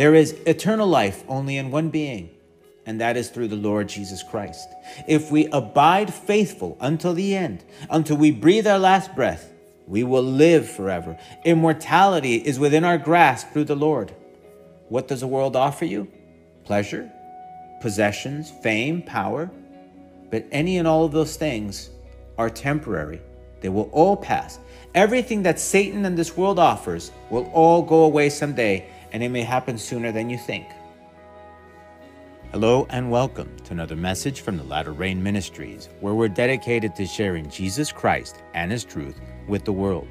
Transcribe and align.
There 0.00 0.14
is 0.14 0.32
eternal 0.46 0.86
life 0.86 1.24
only 1.28 1.58
in 1.58 1.70
one 1.70 1.90
being, 1.90 2.30
and 2.86 3.02
that 3.02 3.18
is 3.18 3.28
through 3.28 3.48
the 3.48 3.56
Lord 3.56 3.86
Jesus 3.86 4.22
Christ. 4.22 4.66
If 5.06 5.30
we 5.30 5.46
abide 5.48 6.14
faithful 6.14 6.78
until 6.80 7.12
the 7.12 7.36
end, 7.36 7.62
until 7.90 8.16
we 8.16 8.30
breathe 8.30 8.66
our 8.66 8.78
last 8.78 9.14
breath, 9.14 9.52
we 9.86 10.02
will 10.02 10.22
live 10.22 10.66
forever. 10.66 11.18
Immortality 11.44 12.36
is 12.36 12.58
within 12.58 12.82
our 12.82 12.96
grasp 12.96 13.50
through 13.50 13.64
the 13.64 13.76
Lord. 13.76 14.14
What 14.88 15.06
does 15.06 15.20
the 15.20 15.26
world 15.26 15.54
offer 15.54 15.84
you? 15.84 16.10
Pleasure, 16.64 17.12
possessions, 17.82 18.50
fame, 18.62 19.02
power. 19.02 19.50
But 20.30 20.46
any 20.50 20.78
and 20.78 20.88
all 20.88 21.04
of 21.04 21.12
those 21.12 21.36
things 21.36 21.90
are 22.38 22.48
temporary. 22.48 23.20
They 23.60 23.68
will 23.68 23.90
all 23.92 24.16
pass. 24.16 24.60
Everything 24.94 25.42
that 25.42 25.60
Satan 25.60 26.06
and 26.06 26.16
this 26.16 26.38
world 26.38 26.58
offers 26.58 27.12
will 27.28 27.50
all 27.52 27.82
go 27.82 28.04
away 28.04 28.30
someday, 28.30 28.88
and 29.12 29.22
it 29.22 29.28
may 29.28 29.42
happen 29.42 29.78
sooner 29.78 30.12
than 30.12 30.30
you 30.30 30.38
think. 30.38 30.66
Hello 32.52 32.86
and 32.90 33.10
welcome 33.10 33.56
to 33.64 33.72
another 33.72 33.94
message 33.94 34.40
from 34.40 34.56
the 34.56 34.64
Latter 34.64 34.92
Rain 34.92 35.22
Ministries, 35.22 35.88
where 36.00 36.14
we're 36.14 36.28
dedicated 36.28 36.96
to 36.96 37.06
sharing 37.06 37.48
Jesus 37.48 37.92
Christ 37.92 38.42
and 38.54 38.72
His 38.72 38.84
truth 38.84 39.20
with 39.46 39.64
the 39.64 39.72
world. 39.72 40.08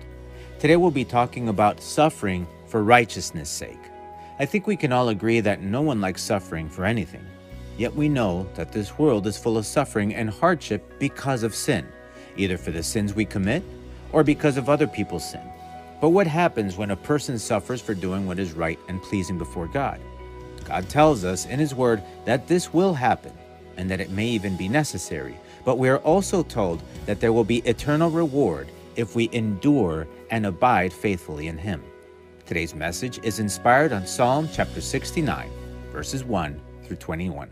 Today 0.58 0.78
we'll 0.78 0.92
be 0.92 1.06
talking 1.06 1.50
about 1.50 1.82
suffering 1.82 2.48
for 2.68 2.84
righteousness' 2.84 3.50
sake. 3.50 3.80
I 4.40 4.46
think 4.46 4.68
we 4.68 4.78
can 4.78 4.94
all 4.94 5.10
agree 5.10 5.42
that 5.42 5.62
no 5.62 5.82
one 5.82 6.00
likes 6.00 6.22
suffering 6.22 6.70
for 6.70 6.86
anything. 6.86 7.26
Yet 7.78 7.94
we 7.94 8.08
know 8.08 8.48
that 8.56 8.72
this 8.72 8.98
world 8.98 9.28
is 9.28 9.38
full 9.38 9.58
of 9.58 9.66
suffering 9.66 10.16
and 10.16 10.30
hardship 10.30 10.98
because 11.00 11.44
of 11.44 11.56
sin, 11.56 11.88
either 12.38 12.58
for 12.58 12.72
the 12.72 12.84
sins 12.84 13.14
we 13.14 13.26
commit 13.26 13.64
or 14.12 14.24
because 14.24 14.58
of 14.58 14.70
other 14.70 14.88
people's 14.88 15.30
sin. 15.30 15.50
But 16.02 16.10
what 16.10 16.28
happens 16.28 16.78
when 16.78 16.92
a 16.92 16.96
person 16.96 17.38
suffers 17.38 17.82
for 17.82 17.94
doing 17.94 18.26
what 18.26 18.40
is 18.40 18.54
right 18.54 18.80
and 18.88 19.02
pleasing 19.02 19.38
before 19.38 19.68
God? 19.68 20.00
God 20.64 20.88
tells 20.88 21.26
us 21.26 21.46
in 21.46 21.60
His 21.60 21.76
Word 21.76 22.02
that 22.26 22.48
this 22.48 22.74
will 22.74 22.94
happen 22.94 23.34
and 23.76 23.90
that 23.90 24.00
it 24.00 24.12
may 24.12 24.28
even 24.28 24.56
be 24.56 24.70
necessary. 24.70 25.36
But 25.66 25.78
we 25.78 25.90
are 25.90 26.00
also 26.00 26.44
told 26.44 26.82
that 27.06 27.20
there 27.20 27.34
will 27.34 27.44
be 27.44 27.60
eternal 27.60 28.10
reward 28.10 28.70
if 28.96 29.16
we 29.16 29.30
endure 29.32 30.08
and 30.32 30.46
abide 30.46 30.94
faithfully 30.94 31.48
in 31.48 31.58
Him. 31.58 31.84
Today's 32.46 32.74
message 32.74 33.20
is 33.24 33.40
inspired 33.40 33.94
on 33.94 34.08
Psalm 34.08 34.50
chapter 34.52 34.82
69, 34.82 35.50
verses 35.92 36.24
1 36.24 36.60
through 36.84 36.98
21. 36.98 37.50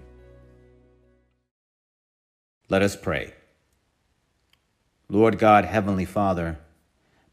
Let 2.70 2.82
us 2.82 2.96
pray. 2.96 3.34
Lord 5.10 5.38
God, 5.40 5.64
Heavenly 5.64 6.06
Father, 6.06 6.58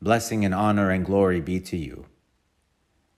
blessing 0.04 0.44
and 0.44 0.54
honor 0.54 0.90
and 0.90 1.04
glory 1.04 1.40
be 1.40 1.58
to 1.58 1.76
you. 1.76 2.04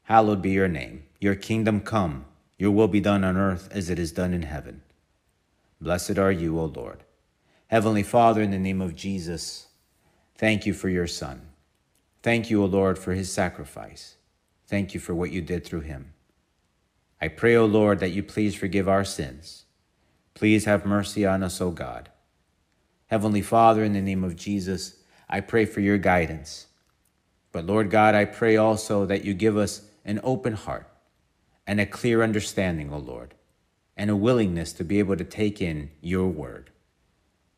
Hallowed 0.04 0.40
be 0.40 0.50
your 0.50 0.68
name. 0.68 1.02
Your 1.20 1.34
kingdom 1.34 1.80
come 1.80 2.24
your 2.58 2.70
will 2.70 2.88
be 2.88 3.00
done 3.00 3.22
on 3.22 3.36
earth 3.36 3.68
as 3.70 3.90
it 3.90 3.98
is 3.98 4.12
done 4.12 4.32
in 4.32 4.42
heaven. 4.42 4.82
Blessed 5.80 6.18
are 6.18 6.32
you, 6.32 6.58
O 6.58 6.64
Lord. 6.64 7.04
Heavenly 7.66 8.02
Father, 8.02 8.40
in 8.40 8.50
the 8.50 8.58
name 8.58 8.80
of 8.80 8.94
Jesus, 8.94 9.66
thank 10.36 10.64
you 10.64 10.72
for 10.72 10.88
your 10.88 11.06
Son. 11.06 11.42
Thank 12.22 12.48
you, 12.48 12.62
O 12.62 12.66
Lord, 12.66 12.98
for 12.98 13.12
his 13.12 13.30
sacrifice. 13.30 14.16
Thank 14.66 14.94
you 14.94 15.00
for 15.00 15.14
what 15.14 15.32
you 15.32 15.42
did 15.42 15.64
through 15.64 15.80
him. 15.80 16.14
I 17.20 17.28
pray, 17.28 17.56
O 17.56 17.66
Lord, 17.66 18.00
that 18.00 18.12
you 18.12 18.22
please 18.22 18.54
forgive 18.54 18.88
our 18.88 19.04
sins. 19.04 19.64
Please 20.34 20.64
have 20.64 20.86
mercy 20.86 21.26
on 21.26 21.42
us, 21.42 21.60
O 21.60 21.70
God. 21.70 22.10
Heavenly 23.08 23.42
Father, 23.42 23.84
in 23.84 23.92
the 23.92 24.00
name 24.00 24.24
of 24.24 24.36
Jesus, 24.36 24.96
I 25.28 25.40
pray 25.40 25.66
for 25.66 25.80
your 25.80 25.98
guidance. 25.98 26.65
But 27.56 27.64
Lord 27.64 27.88
God, 27.88 28.14
I 28.14 28.26
pray 28.26 28.58
also 28.58 29.06
that 29.06 29.24
you 29.24 29.32
give 29.32 29.56
us 29.56 29.80
an 30.04 30.20
open 30.22 30.52
heart 30.52 30.86
and 31.66 31.80
a 31.80 31.86
clear 31.86 32.22
understanding, 32.22 32.92
O 32.92 32.98
Lord, 32.98 33.32
and 33.96 34.10
a 34.10 34.14
willingness 34.14 34.74
to 34.74 34.84
be 34.84 34.98
able 34.98 35.16
to 35.16 35.24
take 35.24 35.62
in 35.62 35.90
your 36.02 36.26
word. 36.26 36.68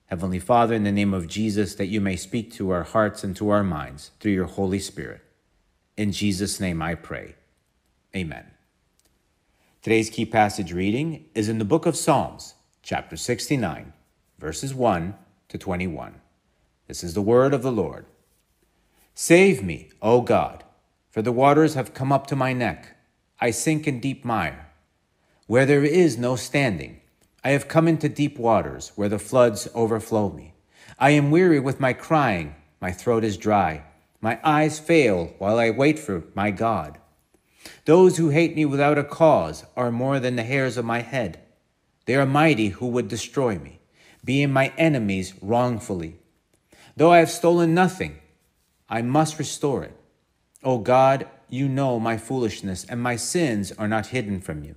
Heavenly 0.06 0.38
Father, 0.38 0.76
in 0.76 0.84
the 0.84 0.92
name 0.92 1.12
of 1.12 1.26
Jesus, 1.26 1.74
that 1.74 1.88
you 1.88 2.00
may 2.00 2.14
speak 2.14 2.52
to 2.52 2.70
our 2.70 2.84
hearts 2.84 3.24
and 3.24 3.34
to 3.38 3.50
our 3.50 3.64
minds 3.64 4.12
through 4.20 4.30
your 4.30 4.46
Holy 4.46 4.78
Spirit. 4.78 5.20
In 5.96 6.12
Jesus' 6.12 6.60
name 6.60 6.80
I 6.80 6.94
pray. 6.94 7.34
Amen. 8.14 8.52
Today's 9.82 10.10
key 10.10 10.26
passage 10.26 10.72
reading 10.72 11.24
is 11.34 11.48
in 11.48 11.58
the 11.58 11.64
book 11.64 11.86
of 11.86 11.96
Psalms, 11.96 12.54
chapter 12.84 13.16
69, 13.16 13.92
verses 14.38 14.72
1 14.72 15.16
to 15.48 15.58
21. 15.58 16.20
This 16.86 17.02
is 17.02 17.14
the 17.14 17.20
word 17.20 17.52
of 17.52 17.64
the 17.64 17.72
Lord. 17.72 18.06
Save 19.20 19.64
me, 19.64 19.90
O 20.00 20.20
God, 20.20 20.62
for 21.10 21.22
the 21.22 21.32
waters 21.32 21.74
have 21.74 21.92
come 21.92 22.12
up 22.12 22.28
to 22.28 22.36
my 22.36 22.52
neck. 22.52 22.96
I 23.40 23.50
sink 23.50 23.88
in 23.88 23.98
deep 23.98 24.24
mire, 24.24 24.68
where 25.48 25.66
there 25.66 25.82
is 25.82 26.16
no 26.16 26.36
standing. 26.36 27.00
I 27.42 27.48
have 27.48 27.66
come 27.66 27.88
into 27.88 28.08
deep 28.08 28.38
waters, 28.38 28.92
where 28.94 29.08
the 29.08 29.18
floods 29.18 29.66
overflow 29.74 30.30
me. 30.30 30.54
I 31.00 31.10
am 31.10 31.32
weary 31.32 31.58
with 31.58 31.80
my 31.80 31.94
crying, 31.94 32.54
my 32.80 32.92
throat 32.92 33.24
is 33.24 33.36
dry. 33.36 33.82
My 34.20 34.38
eyes 34.44 34.78
fail 34.78 35.34
while 35.38 35.58
I 35.58 35.70
wait 35.70 35.98
for 35.98 36.22
my 36.36 36.52
God. 36.52 36.98
Those 37.86 38.18
who 38.18 38.28
hate 38.28 38.54
me 38.54 38.66
without 38.66 38.98
a 38.98 39.04
cause 39.04 39.64
are 39.76 39.90
more 39.90 40.20
than 40.20 40.36
the 40.36 40.44
hairs 40.44 40.76
of 40.76 40.84
my 40.84 41.00
head. 41.00 41.40
They 42.04 42.14
are 42.14 42.24
mighty 42.24 42.68
who 42.68 42.86
would 42.86 43.08
destroy 43.08 43.58
me, 43.58 43.80
being 44.24 44.52
my 44.52 44.72
enemies 44.78 45.34
wrongfully. 45.42 46.20
Though 46.96 47.10
I 47.10 47.18
have 47.18 47.30
stolen 47.32 47.74
nothing, 47.74 48.20
I 48.88 49.02
must 49.02 49.38
restore 49.38 49.84
it. 49.84 49.96
O 50.64 50.78
God, 50.78 51.28
you 51.48 51.68
know 51.68 52.00
my 52.00 52.16
foolishness, 52.16 52.84
and 52.88 53.02
my 53.02 53.16
sins 53.16 53.72
are 53.72 53.88
not 53.88 54.08
hidden 54.08 54.40
from 54.40 54.64
you. 54.64 54.74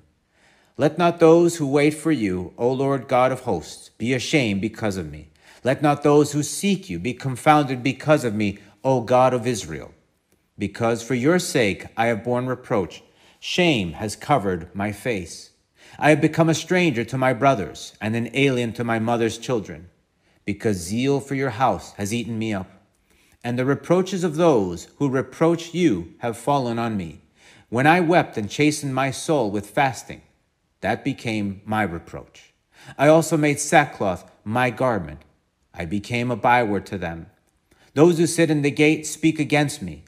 Let 0.77 0.97
not 0.97 1.19
those 1.19 1.57
who 1.57 1.67
wait 1.67 1.93
for 1.93 2.11
you, 2.11 2.53
O 2.57 2.71
Lord 2.71 3.07
God 3.07 3.31
of 3.31 3.41
hosts, 3.41 3.89
be 3.97 4.13
ashamed 4.13 4.61
because 4.61 4.97
of 4.97 5.11
me. 5.11 5.29
Let 5.63 5.81
not 5.81 6.03
those 6.03 6.31
who 6.31 6.43
seek 6.43 6.89
you 6.89 6.97
be 6.97 7.13
confounded 7.13 7.83
because 7.83 8.23
of 8.23 8.33
me, 8.33 8.57
O 8.83 9.01
God 9.01 9.33
of 9.33 9.45
Israel. 9.45 9.93
Because 10.57 11.03
for 11.03 11.13
your 11.13 11.39
sake 11.39 11.87
I 11.95 12.07
have 12.07 12.23
borne 12.23 12.47
reproach, 12.47 13.03
shame 13.39 13.93
has 13.93 14.15
covered 14.15 14.73
my 14.75 14.91
face. 14.91 15.51
I 15.99 16.09
have 16.09 16.21
become 16.21 16.49
a 16.49 16.53
stranger 16.53 17.03
to 17.05 17.17
my 17.17 17.33
brothers 17.33 17.93
and 18.01 18.15
an 18.15 18.29
alien 18.33 18.73
to 18.73 18.83
my 18.83 18.97
mother's 18.99 19.37
children, 19.37 19.89
because 20.45 20.77
zeal 20.77 21.19
for 21.19 21.35
your 21.35 21.51
house 21.51 21.93
has 21.93 22.13
eaten 22.13 22.39
me 22.39 22.53
up 22.53 22.80
and 23.43 23.57
the 23.57 23.65
reproaches 23.65 24.23
of 24.23 24.35
those 24.35 24.87
who 24.97 25.09
reproach 25.09 25.73
you 25.73 26.13
have 26.19 26.37
fallen 26.37 26.77
on 26.77 26.95
me. 26.97 27.21
When 27.69 27.87
I 27.87 27.99
wept 27.99 28.37
and 28.37 28.49
chastened 28.49 28.93
my 28.93 29.11
soul 29.11 29.49
with 29.49 29.69
fasting, 29.69 30.21
that 30.81 31.03
became 31.03 31.61
my 31.65 31.83
reproach. 31.83 32.53
I 32.97 33.07
also 33.07 33.37
made 33.37 33.59
sackcloth 33.59 34.29
my 34.43 34.69
garment. 34.69 35.21
I 35.73 35.85
became 35.85 36.31
a 36.31 36.35
byword 36.35 36.85
to 36.87 36.97
them. 36.97 37.27
Those 37.93 38.17
who 38.17 38.27
sit 38.27 38.51
in 38.51 38.61
the 38.61 38.71
gate 38.71 39.05
speak 39.05 39.39
against 39.39 39.81
me, 39.81 40.03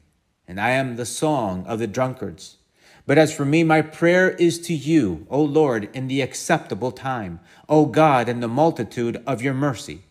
and 0.48 0.60
I 0.60 0.72
am 0.72 0.96
the 0.96 1.06
song 1.06 1.66
of 1.66 1.80
the 1.80 1.88
drunkards. 1.88 2.58
But 3.06 3.18
as 3.18 3.36
for 3.36 3.46
me, 3.46 3.64
my 3.64 3.82
prayer 3.82 4.32
is 4.32 4.60
to 4.62 4.74
you, 4.74 5.28
O 5.30 5.42
Lord, 5.42 5.90
in 5.94 6.08
the 6.08 6.22
acceptable 6.22 6.92
time, 6.92 7.40
O 7.68 7.86
God, 7.86 8.30
in 8.30 8.40
the 8.40 8.48
multitude 8.48 9.22
of 9.28 9.42
your 9.42 9.54
mercy. 9.54 10.04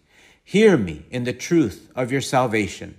Hear 0.45 0.77
me 0.77 1.07
in 1.11 1.25
the 1.25 1.33
truth 1.33 1.91
of 1.95 2.13
your 2.13 2.21
salvation. 2.21 2.99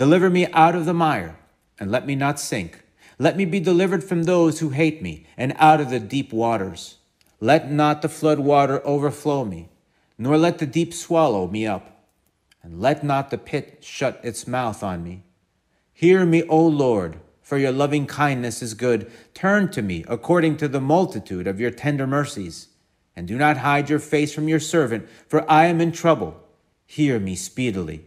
Deliver 0.00 0.30
me 0.30 0.46
out 0.54 0.74
of 0.74 0.86
the 0.86 0.94
mire, 0.94 1.36
and 1.78 1.90
let 1.90 2.06
me 2.06 2.14
not 2.14 2.40
sink. 2.40 2.84
Let 3.18 3.36
me 3.36 3.44
be 3.44 3.60
delivered 3.60 4.02
from 4.02 4.22
those 4.22 4.60
who 4.60 4.70
hate 4.70 5.02
me, 5.02 5.26
and 5.36 5.54
out 5.58 5.78
of 5.78 5.90
the 5.90 6.00
deep 6.00 6.32
waters. 6.32 6.96
Let 7.38 7.70
not 7.70 8.00
the 8.00 8.08
flood 8.08 8.38
water 8.38 8.80
overflow 8.86 9.44
me, 9.44 9.68
nor 10.16 10.38
let 10.38 10.56
the 10.56 10.64
deep 10.64 10.94
swallow 10.94 11.48
me 11.48 11.66
up. 11.66 12.06
And 12.62 12.80
let 12.80 13.04
not 13.04 13.28
the 13.28 13.36
pit 13.36 13.80
shut 13.82 14.18
its 14.22 14.46
mouth 14.46 14.82
on 14.82 15.04
me. 15.04 15.24
Hear 15.92 16.24
me, 16.24 16.44
O 16.44 16.66
Lord, 16.66 17.20
for 17.42 17.58
your 17.58 17.70
loving 17.70 18.06
kindness 18.06 18.62
is 18.62 18.72
good. 18.72 19.12
Turn 19.34 19.70
to 19.72 19.82
me 19.82 20.06
according 20.08 20.56
to 20.56 20.68
the 20.68 20.80
multitude 20.80 21.46
of 21.46 21.60
your 21.60 21.70
tender 21.70 22.06
mercies. 22.06 22.68
And 23.14 23.28
do 23.28 23.36
not 23.36 23.58
hide 23.58 23.90
your 23.90 23.98
face 23.98 24.32
from 24.32 24.48
your 24.48 24.60
servant, 24.60 25.06
for 25.28 25.44
I 25.46 25.66
am 25.66 25.78
in 25.78 25.92
trouble. 25.92 26.42
Hear 26.86 27.20
me 27.20 27.36
speedily. 27.36 28.06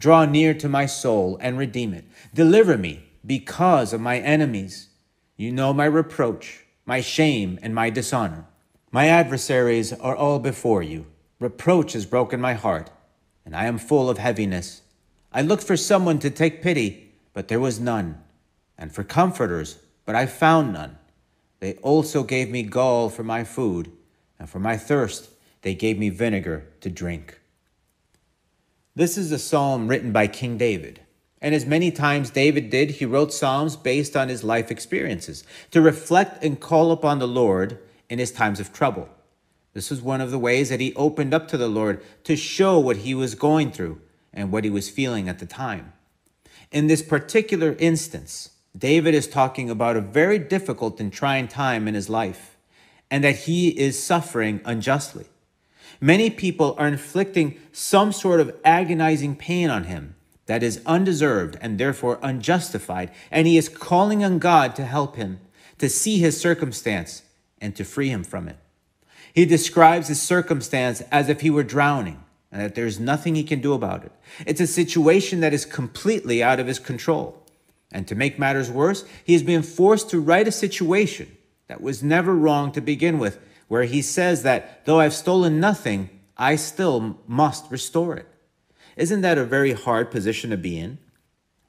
Draw 0.00 0.24
near 0.24 0.54
to 0.54 0.66
my 0.66 0.86
soul 0.86 1.36
and 1.42 1.58
redeem 1.58 1.92
it. 1.92 2.06
Deliver 2.32 2.78
me 2.78 3.04
because 3.26 3.92
of 3.92 4.00
my 4.00 4.18
enemies. 4.18 4.88
You 5.36 5.52
know 5.52 5.74
my 5.74 5.84
reproach, 5.84 6.64
my 6.86 7.02
shame, 7.02 7.58
and 7.60 7.74
my 7.74 7.90
dishonor. 7.90 8.46
My 8.90 9.08
adversaries 9.08 9.92
are 9.92 10.16
all 10.16 10.38
before 10.38 10.82
you. 10.82 11.04
Reproach 11.38 11.92
has 11.92 12.06
broken 12.06 12.40
my 12.40 12.54
heart, 12.54 12.90
and 13.44 13.54
I 13.54 13.66
am 13.66 13.76
full 13.76 14.08
of 14.08 14.16
heaviness. 14.16 14.80
I 15.34 15.42
looked 15.42 15.64
for 15.64 15.76
someone 15.76 16.18
to 16.20 16.30
take 16.30 16.62
pity, 16.62 17.12
but 17.34 17.48
there 17.48 17.60
was 17.60 17.78
none, 17.78 18.22
and 18.78 18.90
for 18.90 19.04
comforters, 19.04 19.80
but 20.06 20.14
I 20.14 20.24
found 20.24 20.72
none. 20.72 20.96
They 21.58 21.74
also 21.82 22.22
gave 22.22 22.48
me 22.48 22.62
gall 22.62 23.10
for 23.10 23.22
my 23.22 23.44
food, 23.44 23.92
and 24.38 24.48
for 24.48 24.60
my 24.60 24.78
thirst 24.78 25.28
they 25.60 25.74
gave 25.74 25.98
me 25.98 26.08
vinegar 26.08 26.68
to 26.80 26.88
drink. 26.88 27.39
This 28.96 29.16
is 29.16 29.30
a 29.30 29.38
psalm 29.38 29.86
written 29.86 30.10
by 30.10 30.26
King 30.26 30.58
David, 30.58 31.00
And 31.40 31.54
as 31.54 31.64
many 31.64 31.92
times 31.92 32.30
David 32.30 32.70
did, 32.70 32.90
he 32.90 33.04
wrote 33.04 33.32
Psalms 33.32 33.76
based 33.76 34.16
on 34.16 34.28
his 34.28 34.42
life 34.42 34.68
experiences 34.68 35.44
to 35.70 35.80
reflect 35.80 36.42
and 36.42 36.58
call 36.58 36.90
upon 36.90 37.20
the 37.20 37.28
Lord 37.28 37.78
in 38.08 38.18
his 38.18 38.32
times 38.32 38.58
of 38.58 38.72
trouble. 38.72 39.08
This 39.74 39.90
was 39.90 40.02
one 40.02 40.20
of 40.20 40.32
the 40.32 40.40
ways 40.40 40.70
that 40.70 40.80
he 40.80 40.92
opened 40.94 41.32
up 41.32 41.46
to 41.48 41.56
the 41.56 41.68
Lord 41.68 42.02
to 42.24 42.34
show 42.34 42.80
what 42.80 42.98
he 42.98 43.14
was 43.14 43.36
going 43.36 43.70
through 43.70 44.00
and 44.32 44.50
what 44.50 44.64
he 44.64 44.70
was 44.70 44.90
feeling 44.90 45.28
at 45.28 45.38
the 45.38 45.46
time. 45.46 45.92
In 46.72 46.88
this 46.88 47.02
particular 47.02 47.76
instance, 47.78 48.50
David 48.76 49.14
is 49.14 49.28
talking 49.28 49.70
about 49.70 49.96
a 49.96 50.00
very 50.00 50.40
difficult 50.40 50.98
and 50.98 51.12
trying 51.12 51.46
time 51.46 51.86
in 51.86 51.94
his 51.94 52.08
life 52.08 52.56
and 53.08 53.22
that 53.22 53.36
he 53.36 53.68
is 53.68 54.02
suffering 54.02 54.60
unjustly. 54.64 55.26
Many 56.00 56.30
people 56.30 56.74
are 56.78 56.88
inflicting 56.88 57.58
some 57.72 58.12
sort 58.12 58.40
of 58.40 58.56
agonizing 58.64 59.36
pain 59.36 59.68
on 59.68 59.84
him 59.84 60.14
that 60.46 60.62
is 60.62 60.80
undeserved 60.86 61.58
and 61.60 61.78
therefore 61.78 62.18
unjustified, 62.22 63.10
and 63.30 63.46
he 63.46 63.56
is 63.56 63.68
calling 63.68 64.24
on 64.24 64.38
God 64.38 64.74
to 64.76 64.84
help 64.84 65.16
him, 65.16 65.40
to 65.78 65.88
see 65.88 66.18
his 66.18 66.40
circumstance, 66.40 67.22
and 67.60 67.76
to 67.76 67.84
free 67.84 68.08
him 68.08 68.24
from 68.24 68.48
it. 68.48 68.56
He 69.34 69.44
describes 69.44 70.08
his 70.08 70.20
circumstance 70.20 71.02
as 71.12 71.28
if 71.28 71.42
he 71.42 71.50
were 71.50 71.62
drowning 71.62 72.24
and 72.52 72.60
that 72.60 72.74
there's 72.74 72.98
nothing 72.98 73.34
he 73.34 73.44
can 73.44 73.60
do 73.60 73.74
about 73.74 74.04
it. 74.04 74.12
It's 74.44 74.60
a 74.60 74.66
situation 74.66 75.40
that 75.40 75.54
is 75.54 75.64
completely 75.64 76.42
out 76.42 76.58
of 76.58 76.66
his 76.66 76.78
control. 76.78 77.46
And 77.92 78.06
to 78.08 78.14
make 78.14 78.38
matters 78.38 78.70
worse, 78.70 79.04
he 79.24 79.34
is 79.34 79.42
being 79.42 79.62
forced 79.62 80.10
to 80.10 80.20
right 80.20 80.46
a 80.46 80.52
situation 80.52 81.36
that 81.68 81.80
was 81.80 82.02
never 82.02 82.34
wrong 82.34 82.72
to 82.72 82.80
begin 82.80 83.18
with, 83.18 83.38
where 83.70 83.84
he 83.84 84.02
says 84.02 84.42
that 84.42 84.84
though 84.84 84.98
I've 84.98 85.14
stolen 85.14 85.60
nothing, 85.60 86.10
I 86.36 86.56
still 86.56 87.20
must 87.28 87.70
restore 87.70 88.16
it. 88.16 88.26
Isn't 88.96 89.20
that 89.20 89.38
a 89.38 89.44
very 89.44 89.74
hard 89.74 90.10
position 90.10 90.50
to 90.50 90.56
be 90.56 90.76
in? 90.76 90.98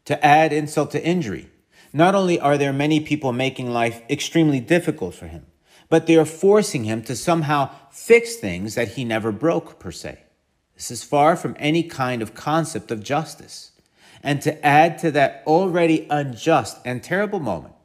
To 0.05 0.25
add 0.25 0.51
insult 0.51 0.89
to 0.91 1.05
injury, 1.05 1.51
not 1.93 2.15
only 2.15 2.39
are 2.39 2.57
there 2.57 2.73
many 2.73 3.01
people 3.01 3.33
making 3.33 3.69
life 3.69 4.01
extremely 4.09 4.59
difficult 4.59 5.13
for 5.13 5.27
him, 5.27 5.45
but 5.89 6.07
they 6.07 6.15
are 6.15 6.25
forcing 6.25 6.85
him 6.85 7.03
to 7.03 7.15
somehow 7.15 7.69
fix 7.91 8.35
things 8.35 8.73
that 8.73 8.93
he 8.93 9.05
never 9.05 9.31
broke, 9.31 9.77
per 9.77 9.91
se. 9.91 10.23
This 10.73 10.89
is 10.89 11.03
far 11.03 11.35
from 11.35 11.55
any 11.59 11.83
kind 11.83 12.23
of 12.23 12.33
concept 12.33 12.89
of 12.89 13.03
justice. 13.03 13.73
And 14.23 14.41
to 14.41 14.65
add 14.65 14.97
to 14.99 15.11
that 15.11 15.43
already 15.45 16.07
unjust 16.09 16.79
and 16.83 17.03
terrible 17.03 17.39
moment, 17.39 17.75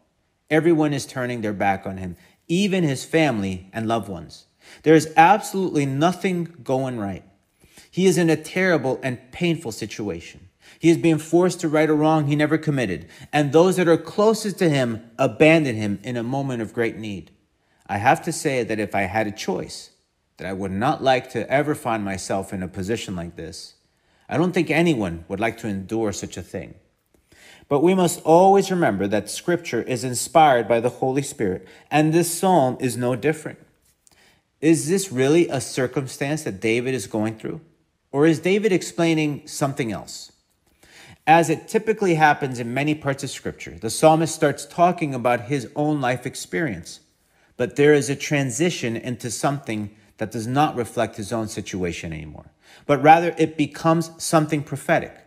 everyone 0.48 0.94
is 0.94 1.04
turning 1.04 1.42
their 1.42 1.52
back 1.52 1.86
on 1.86 1.98
him, 1.98 2.16
even 2.48 2.84
his 2.84 3.04
family 3.04 3.68
and 3.72 3.86
loved 3.86 4.08
ones. 4.08 4.46
There 4.82 4.94
is 4.94 5.12
absolutely 5.16 5.86
nothing 5.86 6.54
going 6.62 6.98
right. 6.98 7.24
He 7.90 8.06
is 8.06 8.18
in 8.18 8.30
a 8.30 8.36
terrible 8.36 9.00
and 9.02 9.32
painful 9.32 9.72
situation. 9.72 10.48
He 10.78 10.90
is 10.90 10.98
being 10.98 11.18
forced 11.18 11.60
to 11.60 11.68
right 11.68 11.88
a 11.88 11.94
wrong 11.94 12.26
he 12.26 12.36
never 12.36 12.58
committed, 12.58 13.06
and 13.32 13.52
those 13.52 13.76
that 13.76 13.88
are 13.88 13.96
closest 13.96 14.58
to 14.58 14.68
him 14.68 15.10
abandon 15.18 15.76
him 15.76 15.98
in 16.02 16.16
a 16.16 16.22
moment 16.22 16.60
of 16.62 16.74
great 16.74 16.96
need. 16.96 17.30
I 17.86 17.98
have 17.98 18.22
to 18.24 18.32
say 18.32 18.64
that 18.64 18.80
if 18.80 18.94
I 18.94 19.02
had 19.02 19.26
a 19.26 19.32
choice, 19.32 19.90
that 20.36 20.46
I 20.46 20.52
would 20.52 20.72
not 20.72 21.02
like 21.02 21.30
to 21.30 21.50
ever 21.50 21.74
find 21.74 22.04
myself 22.04 22.52
in 22.52 22.62
a 22.62 22.68
position 22.68 23.16
like 23.16 23.36
this. 23.36 23.74
I 24.28 24.36
don't 24.36 24.52
think 24.52 24.70
anyone 24.70 25.24
would 25.28 25.40
like 25.40 25.56
to 25.58 25.68
endure 25.68 26.12
such 26.12 26.36
a 26.36 26.42
thing. 26.42 26.74
But 27.68 27.82
we 27.82 27.94
must 27.94 28.22
always 28.22 28.70
remember 28.70 29.08
that 29.08 29.28
Scripture 29.28 29.82
is 29.82 30.04
inspired 30.04 30.68
by 30.68 30.80
the 30.80 30.88
Holy 30.88 31.22
Spirit, 31.22 31.66
and 31.90 32.12
this 32.12 32.32
psalm 32.32 32.76
is 32.80 32.96
no 32.96 33.16
different. 33.16 33.58
Is 34.60 34.88
this 34.88 35.10
really 35.10 35.48
a 35.48 35.60
circumstance 35.60 36.44
that 36.44 36.60
David 36.60 36.94
is 36.94 37.06
going 37.06 37.38
through? 37.38 37.60
Or 38.12 38.26
is 38.26 38.38
David 38.38 38.72
explaining 38.72 39.46
something 39.46 39.92
else? 39.92 40.32
As 41.26 41.50
it 41.50 41.66
typically 41.66 42.14
happens 42.14 42.60
in 42.60 42.72
many 42.72 42.94
parts 42.94 43.24
of 43.24 43.30
Scripture, 43.30 43.76
the 43.80 43.90
psalmist 43.90 44.34
starts 44.34 44.64
talking 44.64 45.12
about 45.12 45.42
his 45.42 45.68
own 45.74 46.00
life 46.00 46.24
experience, 46.24 47.00
but 47.56 47.74
there 47.74 47.92
is 47.92 48.08
a 48.08 48.16
transition 48.16 48.96
into 48.96 49.30
something 49.30 49.90
that 50.18 50.30
does 50.30 50.46
not 50.46 50.76
reflect 50.76 51.16
his 51.16 51.32
own 51.32 51.48
situation 51.48 52.12
anymore, 52.12 52.46
but 52.86 53.02
rather 53.02 53.34
it 53.38 53.56
becomes 53.56 54.10
something 54.22 54.62
prophetic. 54.62 55.25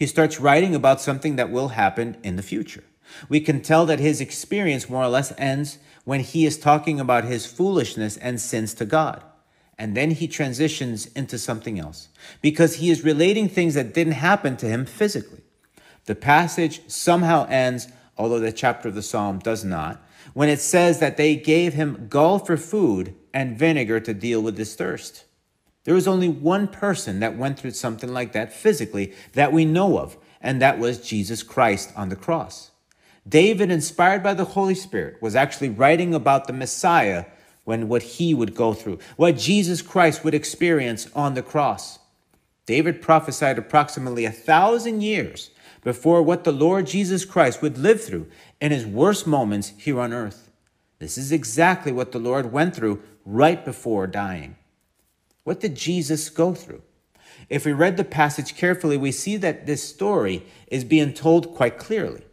He 0.00 0.06
starts 0.06 0.40
writing 0.40 0.74
about 0.74 1.02
something 1.02 1.36
that 1.36 1.50
will 1.50 1.68
happen 1.68 2.16
in 2.22 2.36
the 2.36 2.42
future. 2.42 2.84
We 3.28 3.38
can 3.38 3.60
tell 3.60 3.84
that 3.84 3.98
his 3.98 4.18
experience 4.18 4.88
more 4.88 5.02
or 5.02 5.08
less 5.08 5.34
ends 5.36 5.76
when 6.04 6.20
he 6.20 6.46
is 6.46 6.56
talking 6.56 6.98
about 6.98 7.24
his 7.24 7.44
foolishness 7.44 8.16
and 8.16 8.40
sins 8.40 8.72
to 8.74 8.86
God. 8.86 9.22
And 9.78 9.94
then 9.94 10.12
he 10.12 10.26
transitions 10.26 11.04
into 11.08 11.38
something 11.38 11.78
else 11.78 12.08
because 12.40 12.76
he 12.76 12.88
is 12.88 13.04
relating 13.04 13.46
things 13.46 13.74
that 13.74 13.92
didn't 13.92 14.14
happen 14.14 14.56
to 14.56 14.66
him 14.66 14.86
physically. 14.86 15.42
The 16.06 16.14
passage 16.14 16.80
somehow 16.86 17.46
ends, 17.50 17.88
although 18.16 18.40
the 18.40 18.52
chapter 18.52 18.88
of 18.88 18.94
the 18.94 19.02
psalm 19.02 19.38
does 19.38 19.66
not, 19.66 20.02
when 20.32 20.48
it 20.48 20.60
says 20.60 20.98
that 21.00 21.18
they 21.18 21.36
gave 21.36 21.74
him 21.74 22.06
gall 22.08 22.38
for 22.38 22.56
food 22.56 23.14
and 23.34 23.58
vinegar 23.58 24.00
to 24.00 24.14
deal 24.14 24.40
with 24.40 24.56
his 24.56 24.74
thirst. 24.74 25.26
There 25.84 25.94
was 25.94 26.08
only 26.08 26.28
one 26.28 26.68
person 26.68 27.20
that 27.20 27.38
went 27.38 27.58
through 27.58 27.70
something 27.72 28.12
like 28.12 28.32
that 28.32 28.52
physically 28.52 29.14
that 29.32 29.52
we 29.52 29.64
know 29.64 29.98
of, 29.98 30.16
and 30.40 30.60
that 30.60 30.78
was 30.78 31.06
Jesus 31.06 31.42
Christ 31.42 31.92
on 31.96 32.08
the 32.08 32.16
cross. 32.16 32.70
David, 33.28 33.70
inspired 33.70 34.22
by 34.22 34.34
the 34.34 34.44
Holy 34.44 34.74
Spirit, 34.74 35.20
was 35.22 35.36
actually 35.36 35.68
writing 35.70 36.14
about 36.14 36.46
the 36.46 36.52
Messiah 36.52 37.26
when 37.64 37.88
what 37.88 38.02
he 38.02 38.34
would 38.34 38.54
go 38.54 38.72
through, 38.72 38.98
what 39.16 39.36
Jesus 39.36 39.82
Christ 39.82 40.24
would 40.24 40.34
experience 40.34 41.08
on 41.14 41.34
the 41.34 41.42
cross. 41.42 41.98
David 42.66 43.02
prophesied 43.02 43.58
approximately 43.58 44.24
a 44.24 44.30
thousand 44.30 45.02
years 45.02 45.50
before 45.82 46.22
what 46.22 46.44
the 46.44 46.52
Lord 46.52 46.86
Jesus 46.86 47.24
Christ 47.24 47.62
would 47.62 47.78
live 47.78 48.02
through 48.02 48.26
in 48.60 48.70
his 48.70 48.86
worst 48.86 49.26
moments 49.26 49.72
here 49.76 50.00
on 50.00 50.12
earth. 50.12 50.50
This 50.98 51.16
is 51.16 51.32
exactly 51.32 51.92
what 51.92 52.12
the 52.12 52.18
Lord 52.18 52.52
went 52.52 52.74
through 52.74 53.02
right 53.24 53.64
before 53.64 54.06
dying. 54.06 54.56
What 55.44 55.60
did 55.60 55.74
Jesus 55.74 56.28
go 56.28 56.54
through? 56.54 56.82
If 57.48 57.64
we 57.64 57.72
read 57.72 57.96
the 57.96 58.04
passage 58.04 58.54
carefully, 58.54 58.96
we 58.96 59.12
see 59.12 59.36
that 59.38 59.66
this 59.66 59.82
story 59.82 60.44
is 60.68 60.84
being 60.84 61.12
told 61.12 61.54
quite 61.54 61.78
clearly. 61.78 62.24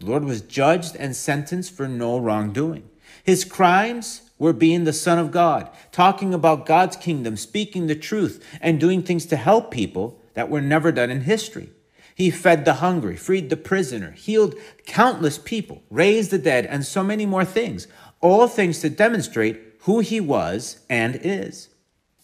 The 0.00 0.06
Lord 0.06 0.24
was 0.24 0.40
judged 0.40 0.96
and 0.96 1.14
sentenced 1.14 1.72
for 1.72 1.86
no 1.86 2.18
wrongdoing. 2.18 2.88
His 3.22 3.44
crimes 3.44 4.22
were 4.38 4.52
being 4.52 4.84
the 4.84 4.92
Son 4.92 5.18
of 5.18 5.30
God, 5.30 5.70
talking 5.92 6.32
about 6.32 6.66
God's 6.66 6.96
kingdom, 6.96 7.36
speaking 7.36 7.86
the 7.86 7.94
truth, 7.94 8.44
and 8.60 8.80
doing 8.80 9.02
things 9.02 9.26
to 9.26 9.36
help 9.36 9.70
people 9.70 10.20
that 10.34 10.48
were 10.48 10.62
never 10.62 10.90
done 10.90 11.10
in 11.10 11.22
history. 11.22 11.70
He 12.14 12.30
fed 12.30 12.64
the 12.64 12.74
hungry, 12.74 13.16
freed 13.16 13.50
the 13.50 13.56
prisoner, 13.56 14.12
healed 14.12 14.54
countless 14.86 15.38
people, 15.38 15.82
raised 15.90 16.30
the 16.30 16.38
dead, 16.38 16.66
and 16.66 16.84
so 16.84 17.02
many 17.02 17.26
more 17.26 17.44
things. 17.44 17.86
All 18.20 18.48
things 18.48 18.80
to 18.80 18.90
demonstrate 18.90 19.60
who 19.80 20.00
he 20.00 20.20
was 20.20 20.80
and 20.88 21.18
is. 21.22 21.68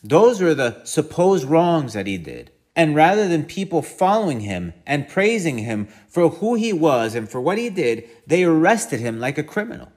Those 0.09 0.41
were 0.41 0.55
the 0.55 0.85
supposed 0.85 1.45
wrongs 1.45 1.95
that 1.95 2.07
he 2.07 2.17
did. 2.17 2.53
And 2.77 2.95
rather 2.95 3.27
than 3.27 3.45
people 3.45 3.83
following 3.83 4.41
him 4.41 4.75
and 4.87 5.09
praising 5.09 5.59
him 5.59 5.89
for 6.09 6.29
who 6.29 6.55
he 6.55 6.73
was 6.73 7.15
and 7.15 7.29
for 7.29 7.41
what 7.41 7.59
he 7.59 7.71
did, 7.71 8.05
they 8.27 8.45
arrested 8.45 9.01
him 9.01 9.19
like 9.19 9.39
a 9.39 9.43
criminal. 9.43 9.91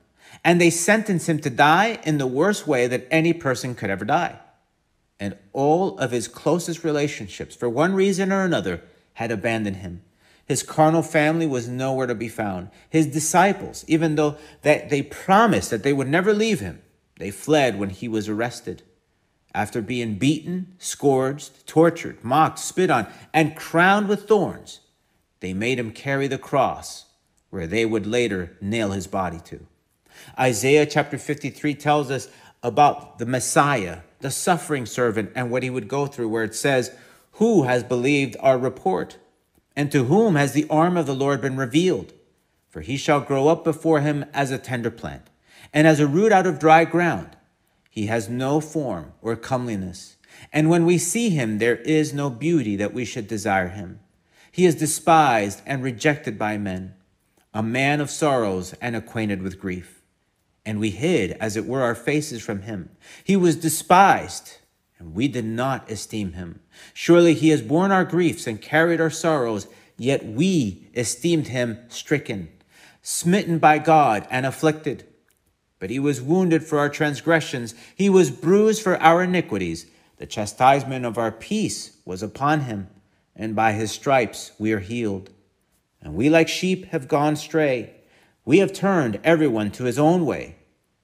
And 0.44 0.60
they 0.60 0.70
sentenced 0.70 1.28
him 1.28 1.40
to 1.40 1.50
die 1.50 2.00
in 2.04 2.18
the 2.18 2.26
worst 2.26 2.66
way 2.66 2.88
that 2.88 3.08
any 3.12 3.34
person 3.34 3.76
could 3.76 3.90
ever 3.90 4.06
die. 4.06 4.40
And 5.20 5.38
all 5.52 6.00
of 6.00 6.12
his 6.12 6.30
closest 6.30 6.86
relationships, 6.86 7.54
for 7.54 7.70
one 7.70 7.94
reason 7.94 8.32
or 8.32 8.46
another, 8.46 8.82
had 9.16 9.32
abandoned 9.32 9.78
him. 9.78 10.02
His 10.46 10.64
carnal 10.64 11.04
family 11.04 11.46
was 11.46 11.68
nowhere 11.68 12.08
to 12.08 12.16
be 12.16 12.30
found. 12.30 12.70
His 12.90 13.06
disciples, 13.06 13.84
even 13.88 14.16
though 14.16 14.38
that 14.62 14.90
they 14.90 15.04
promised 15.04 15.70
that 15.70 15.84
they 15.84 15.94
would 15.94 16.08
never 16.08 16.34
leave 16.34 16.62
him, 16.62 16.82
they 17.18 17.30
fled 17.30 17.78
when 17.78 17.90
he 17.90 18.08
was 18.08 18.30
arrested. 18.30 18.82
After 19.54 19.82
being 19.82 20.16
beaten, 20.16 20.76
scourged, 20.78 21.66
tortured, 21.66 22.24
mocked, 22.24 22.60
spit 22.60 22.90
on, 22.90 23.08
and 23.34 23.56
crowned 23.56 24.08
with 24.08 24.28
thorns, 24.28 24.82
they 25.40 25.54
made 25.54 25.80
him 25.80 25.92
carry 25.92 26.28
the 26.28 26.38
cross 26.38 27.06
where 27.50 27.66
they 27.66 27.86
would 27.86 28.06
later 28.06 28.56
nail 28.62 28.92
his 28.92 29.08
body 29.08 29.40
to. 29.46 29.66
Isaiah 30.38 30.86
chapter 30.86 31.18
53 31.18 31.74
tells 31.76 32.12
us 32.12 32.28
about 32.62 33.18
the 33.18 33.26
Messiah, 33.26 34.00
the 34.20 34.30
suffering 34.30 34.86
servant, 34.86 35.32
and 35.36 35.50
what 35.50 35.64
he 35.64 35.70
would 35.70 35.88
go 35.88 36.06
through, 36.06 36.30
where 36.30 36.44
it 36.44 36.54
says, 36.54 36.92
who 37.40 37.64
has 37.64 37.84
believed 37.84 38.36
our 38.42 38.58
report? 38.58 39.18
And 39.76 39.92
to 39.94 40.04
whom 40.04 40.36
has 40.36 40.52
the 40.52 40.68
arm 40.70 40.98
of 40.98 41.06
the 41.06 41.16
Lord 41.16 41.40
been 41.40 41.56
revealed? 41.56 42.12
For 42.70 42.82
he 42.82 42.98
shall 42.98 43.22
grow 43.22 43.48
up 43.48 43.64
before 43.64 44.02
him 44.02 44.26
as 44.34 44.52
a 44.52 44.58
tender 44.58 44.92
plant, 44.92 45.30
and 45.74 45.88
as 45.88 46.02
a 46.02 46.08
root 46.08 46.34
out 46.34 46.46
of 46.46 46.60
dry 46.60 46.84
ground. 46.84 47.38
He 48.00 48.06
has 48.06 48.30
no 48.30 48.62
form 48.62 49.12
or 49.22 49.36
comeliness. 49.36 50.16
And 50.54 50.70
when 50.70 50.86
we 50.86 50.98
see 50.98 51.32
him, 51.32 51.58
there 51.58 51.76
is 51.76 52.14
no 52.14 52.30
beauty 52.30 52.78
that 52.78 52.94
we 52.94 53.04
should 53.04 53.28
desire 53.28 53.68
him. 53.68 54.00
He 54.54 54.66
is 54.66 54.76
despised 54.76 55.62
and 55.66 55.84
rejected 55.84 56.40
by 56.40 56.58
men, 56.58 56.94
a 57.54 57.62
man 57.62 58.00
of 58.00 58.10
sorrows 58.10 58.74
and 58.80 58.96
acquainted 58.96 59.42
with 59.42 59.60
grief. 59.60 60.02
And 60.66 60.80
we 60.80 60.92
hid, 60.92 61.32
as 61.42 61.58
it 61.58 61.66
were, 61.66 61.82
our 61.82 61.94
faces 61.94 62.42
from 62.42 62.62
him. 62.62 62.90
He 63.22 63.36
was 63.36 63.58
despised 63.58 64.60
and 64.98 65.14
we 65.14 65.28
did 65.28 65.44
not 65.44 65.92
esteem 65.92 66.32
him. 66.32 66.62
Surely 66.94 67.34
he 67.34 67.50
has 67.50 67.62
borne 67.62 67.92
our 67.92 68.06
griefs 68.06 68.48
and 68.48 68.62
carried 68.62 69.02
our 69.02 69.10
sorrows, 69.10 69.68
yet 69.98 70.26
we 70.26 70.88
esteemed 70.96 71.48
him 71.48 71.80
stricken, 71.90 72.48
smitten 73.02 73.60
by 73.60 73.78
God, 73.78 74.26
and 74.32 74.46
afflicted. 74.46 75.06
But 75.80 75.90
he 75.90 76.00
was 76.00 76.22
wounded 76.22 76.64
for 76.64 76.78
our 76.78 76.90
transgressions, 76.90 77.74
he 77.96 78.10
was 78.10 78.32
bruised 78.32 78.82
for 78.82 79.02
our 79.02 79.24
iniquities. 79.24 79.88
The 80.18 80.26
chastisement 80.26 81.06
of 81.06 81.18
our 81.18 81.32
peace 81.32 81.98
was 82.04 82.22
upon 82.22 82.62
him, 82.62 82.90
and 83.36 83.56
by 83.56 83.72
his 83.72 83.92
stripes 83.92 84.52
we 84.60 84.74
are 84.74 84.80
healed. 84.80 85.30
And 86.02 86.14
we, 86.14 86.30
like 86.30 86.50
sheep, 86.50 86.88
have 86.88 87.08
gone 87.08 87.34
astray. 87.34 87.94
We 88.44 88.60
have 88.60 88.74
turned 88.74 89.20
everyone 89.24 89.72
to 89.72 89.86
his 89.86 89.98
own 89.98 90.26
way, 90.26 90.58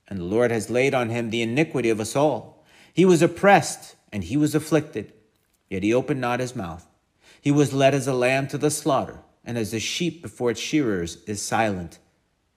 and 0.07 0.19
the 0.19 0.25
Lord 0.25 0.51
has 0.51 0.69
laid 0.69 0.93
on 0.93 1.09
him 1.09 1.29
the 1.29 1.41
iniquity 1.41 1.89
of 1.89 1.99
us 2.01 2.15
all. 2.15 2.65
He 2.93 3.05
was 3.05 3.21
oppressed, 3.21 3.95
and 4.11 4.23
he 4.23 4.35
was 4.35 4.55
afflicted, 4.55 5.13
yet 5.69 5.83
he 5.83 5.93
opened 5.93 6.21
not 6.21 6.39
his 6.39 6.55
mouth. 6.55 6.85
He 7.41 7.51
was 7.51 7.73
led 7.73 7.93
as 7.93 8.07
a 8.07 8.13
lamb 8.13 8.47
to 8.47 8.57
the 8.57 8.71
slaughter, 8.71 9.19
and 9.45 9.57
as 9.57 9.73
a 9.73 9.79
sheep 9.79 10.21
before 10.21 10.51
its 10.51 10.59
shearers 10.59 11.23
is 11.27 11.41
silent, 11.41 11.99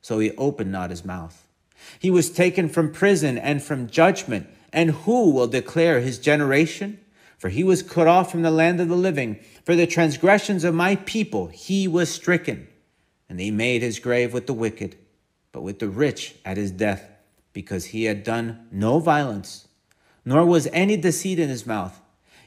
so 0.00 0.18
he 0.18 0.32
opened 0.32 0.72
not 0.72 0.90
his 0.90 1.04
mouth. 1.04 1.47
He 1.98 2.10
was 2.10 2.30
taken 2.30 2.68
from 2.68 2.92
prison 2.92 3.38
and 3.38 3.62
from 3.62 3.88
judgment, 3.88 4.48
and 4.72 4.90
who 4.90 5.30
will 5.30 5.46
declare 5.46 6.00
his 6.00 6.18
generation? 6.18 7.00
For 7.38 7.48
he 7.48 7.62
was 7.62 7.82
cut 7.82 8.06
off 8.06 8.30
from 8.30 8.42
the 8.42 8.50
land 8.50 8.80
of 8.80 8.88
the 8.88 8.96
living. 8.96 9.38
For 9.64 9.76
the 9.76 9.86
transgressions 9.86 10.64
of 10.64 10.74
my 10.74 10.96
people 10.96 11.48
he 11.48 11.86
was 11.86 12.08
stricken. 12.08 12.68
And 13.28 13.38
he 13.38 13.50
made 13.50 13.82
his 13.82 13.98
grave 13.98 14.32
with 14.32 14.46
the 14.46 14.54
wicked, 14.54 14.96
but 15.52 15.62
with 15.62 15.78
the 15.78 15.88
rich 15.88 16.34
at 16.44 16.56
his 16.56 16.70
death, 16.70 17.10
because 17.52 17.86
he 17.86 18.04
had 18.04 18.24
done 18.24 18.66
no 18.72 18.98
violence, 18.98 19.68
nor 20.24 20.44
was 20.44 20.68
any 20.72 20.96
deceit 20.96 21.38
in 21.38 21.48
his 21.48 21.66
mouth. 21.66 22.00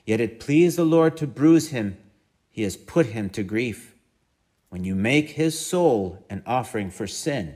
Yet 0.06 0.20
it 0.20 0.40
pleased 0.40 0.78
the 0.78 0.84
Lord 0.84 1.16
to 1.18 1.28
bruise 1.28 1.70
him 1.70 1.98
he 2.52 2.64
has 2.64 2.76
put 2.76 3.08
him 3.08 3.30
to 3.30 3.44
grief. 3.44 3.96
When 4.70 4.84
you 4.84 4.94
make 4.94 5.32
his 5.32 5.58
soul 5.58 6.24
an 6.30 6.44
offering 6.46 6.92
for 6.92 7.08
sin, 7.08 7.56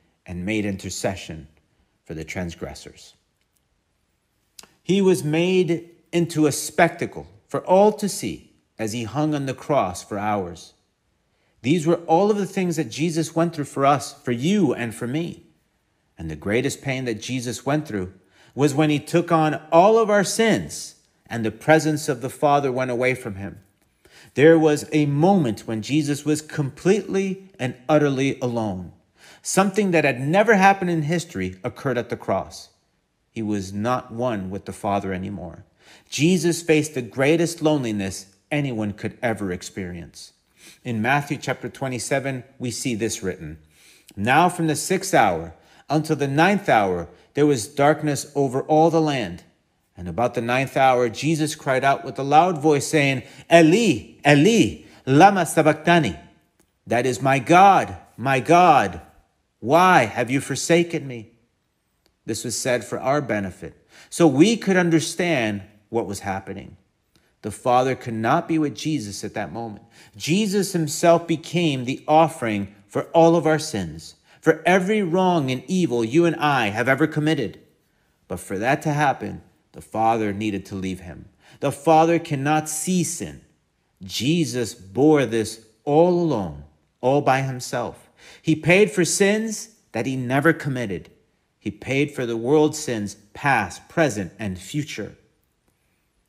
and 0.31 0.45
made 0.45 0.63
intercession 0.63 1.45
for 2.05 2.13
the 2.13 2.23
transgressors. 2.23 3.15
He 4.81 5.01
was 5.01 5.25
made 5.25 5.89
into 6.13 6.47
a 6.47 6.53
spectacle 6.53 7.27
for 7.49 7.59
all 7.65 7.91
to 7.91 8.07
see 8.07 8.53
as 8.79 8.93
he 8.93 9.03
hung 9.03 9.35
on 9.35 9.45
the 9.45 9.53
cross 9.53 10.05
for 10.05 10.17
hours. 10.17 10.71
These 11.63 11.85
were 11.85 11.99
all 12.07 12.31
of 12.31 12.37
the 12.37 12.45
things 12.45 12.77
that 12.77 12.89
Jesus 12.89 13.35
went 13.35 13.53
through 13.53 13.65
for 13.65 13.85
us, 13.85 14.13
for 14.23 14.31
you, 14.31 14.73
and 14.73 14.95
for 14.95 15.05
me. 15.05 15.47
And 16.17 16.31
the 16.31 16.37
greatest 16.37 16.81
pain 16.81 17.03
that 17.03 17.21
Jesus 17.21 17.65
went 17.65 17.85
through 17.85 18.13
was 18.55 18.73
when 18.73 18.89
he 18.89 18.99
took 18.99 19.33
on 19.33 19.61
all 19.69 19.97
of 19.97 20.09
our 20.09 20.23
sins 20.23 20.95
and 21.27 21.43
the 21.43 21.51
presence 21.51 22.07
of 22.07 22.21
the 22.21 22.29
Father 22.29 22.71
went 22.71 22.89
away 22.89 23.15
from 23.15 23.35
him. 23.35 23.59
There 24.35 24.57
was 24.57 24.87
a 24.93 25.07
moment 25.07 25.67
when 25.67 25.81
Jesus 25.81 26.23
was 26.23 26.41
completely 26.41 27.49
and 27.59 27.75
utterly 27.89 28.39
alone. 28.39 28.93
Something 29.41 29.91
that 29.91 30.05
had 30.05 30.21
never 30.21 30.55
happened 30.55 30.91
in 30.91 31.03
history 31.03 31.57
occurred 31.63 31.97
at 31.97 32.09
the 32.09 32.17
cross. 32.17 32.69
He 33.31 33.41
was 33.41 33.73
not 33.73 34.11
one 34.11 34.49
with 34.49 34.65
the 34.65 34.73
Father 34.73 35.13
anymore. 35.13 35.63
Jesus 36.09 36.61
faced 36.61 36.93
the 36.93 37.01
greatest 37.01 37.61
loneliness 37.61 38.27
anyone 38.51 38.93
could 38.93 39.17
ever 39.21 39.51
experience. 39.51 40.33
In 40.83 41.01
Matthew 41.01 41.37
chapter 41.37 41.69
27, 41.69 42.43
we 42.59 42.69
see 42.69 42.93
this 42.93 43.23
written 43.23 43.57
Now 44.15 44.49
from 44.49 44.67
the 44.67 44.75
sixth 44.75 45.13
hour 45.13 45.55
until 45.89 46.15
the 46.15 46.27
ninth 46.27 46.69
hour, 46.69 47.07
there 47.33 47.45
was 47.45 47.67
darkness 47.67 48.31
over 48.35 48.61
all 48.63 48.89
the 48.89 49.01
land. 49.01 49.43
And 49.97 50.07
about 50.07 50.33
the 50.33 50.41
ninth 50.41 50.77
hour, 50.77 51.09
Jesus 51.09 51.55
cried 51.55 51.83
out 51.83 52.05
with 52.05 52.17
a 52.17 52.23
loud 52.23 52.57
voice, 52.57 52.87
saying, 52.87 53.23
Eli, 53.51 54.15
Eli, 54.25 54.83
lama 55.05 55.45
sabachthani. 55.45 56.17
That 56.87 57.05
is, 57.05 57.21
my 57.21 57.39
God, 57.39 57.97
my 58.17 58.39
God, 58.39 59.01
why 59.61 60.03
have 60.03 60.29
you 60.29 60.41
forsaken 60.41 61.07
me? 61.07 61.31
This 62.25 62.43
was 62.43 62.57
said 62.57 62.83
for 62.83 62.99
our 62.99 63.21
benefit, 63.21 63.87
so 64.09 64.27
we 64.27 64.57
could 64.57 64.75
understand 64.75 65.63
what 65.87 66.05
was 66.05 66.19
happening. 66.19 66.75
The 67.41 67.51
Father 67.51 67.95
could 67.95 68.13
not 68.13 68.47
be 68.47 68.59
with 68.59 68.75
Jesus 68.75 69.23
at 69.23 69.33
that 69.35 69.53
moment. 69.53 69.85
Jesus 70.17 70.73
himself 70.73 71.25
became 71.25 71.85
the 71.85 72.03
offering 72.07 72.75
for 72.87 73.03
all 73.13 73.37
of 73.37 73.47
our 73.47 73.57
sins 73.57 74.15
for 74.41 74.63
every 74.65 75.03
wrong 75.03 75.51
and 75.51 75.63
evil 75.67 76.03
you 76.03 76.25
and 76.25 76.35
I 76.35 76.69
have 76.69 76.89
ever 76.89 77.07
committed. 77.07 77.59
But 78.27 78.39
for 78.39 78.57
that 78.57 78.81
to 78.81 78.91
happen, 78.91 79.43
the 79.71 79.81
Father 79.81 80.33
needed 80.33 80.65
to 80.67 80.75
leave 80.75 81.01
him. 81.01 81.29
The 81.59 81.71
Father 81.71 82.17
cannot 82.17 82.67
see 82.67 83.03
sin. 83.03 83.41
Jesus 84.03 84.73
bore 84.73 85.27
this 85.27 85.63
all 85.85 86.09
alone, 86.09 86.63
all 87.01 87.21
by 87.21 87.41
himself. 87.41 88.09
He 88.41 88.55
paid 88.55 88.91
for 88.91 89.05
sins 89.05 89.75
that 89.91 90.05
he 90.05 90.15
never 90.15 90.53
committed. 90.53 91.09
He 91.59 91.71
paid 91.71 92.11
for 92.11 92.25
the 92.25 92.37
world's 92.37 92.79
sins, 92.79 93.15
past, 93.33 93.87
present, 93.87 94.33
and 94.39 94.57
future. 94.57 95.15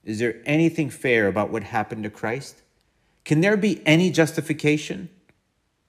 Is 0.04 0.18
there 0.18 0.42
anything 0.44 0.90
fair 0.90 1.26
about 1.26 1.50
what 1.50 1.64
happened 1.64 2.04
to 2.04 2.11
Christ? 2.11 2.62
Can 3.25 3.40
there 3.40 3.56
be 3.56 3.80
any 3.87 4.11
justification? 4.11 5.09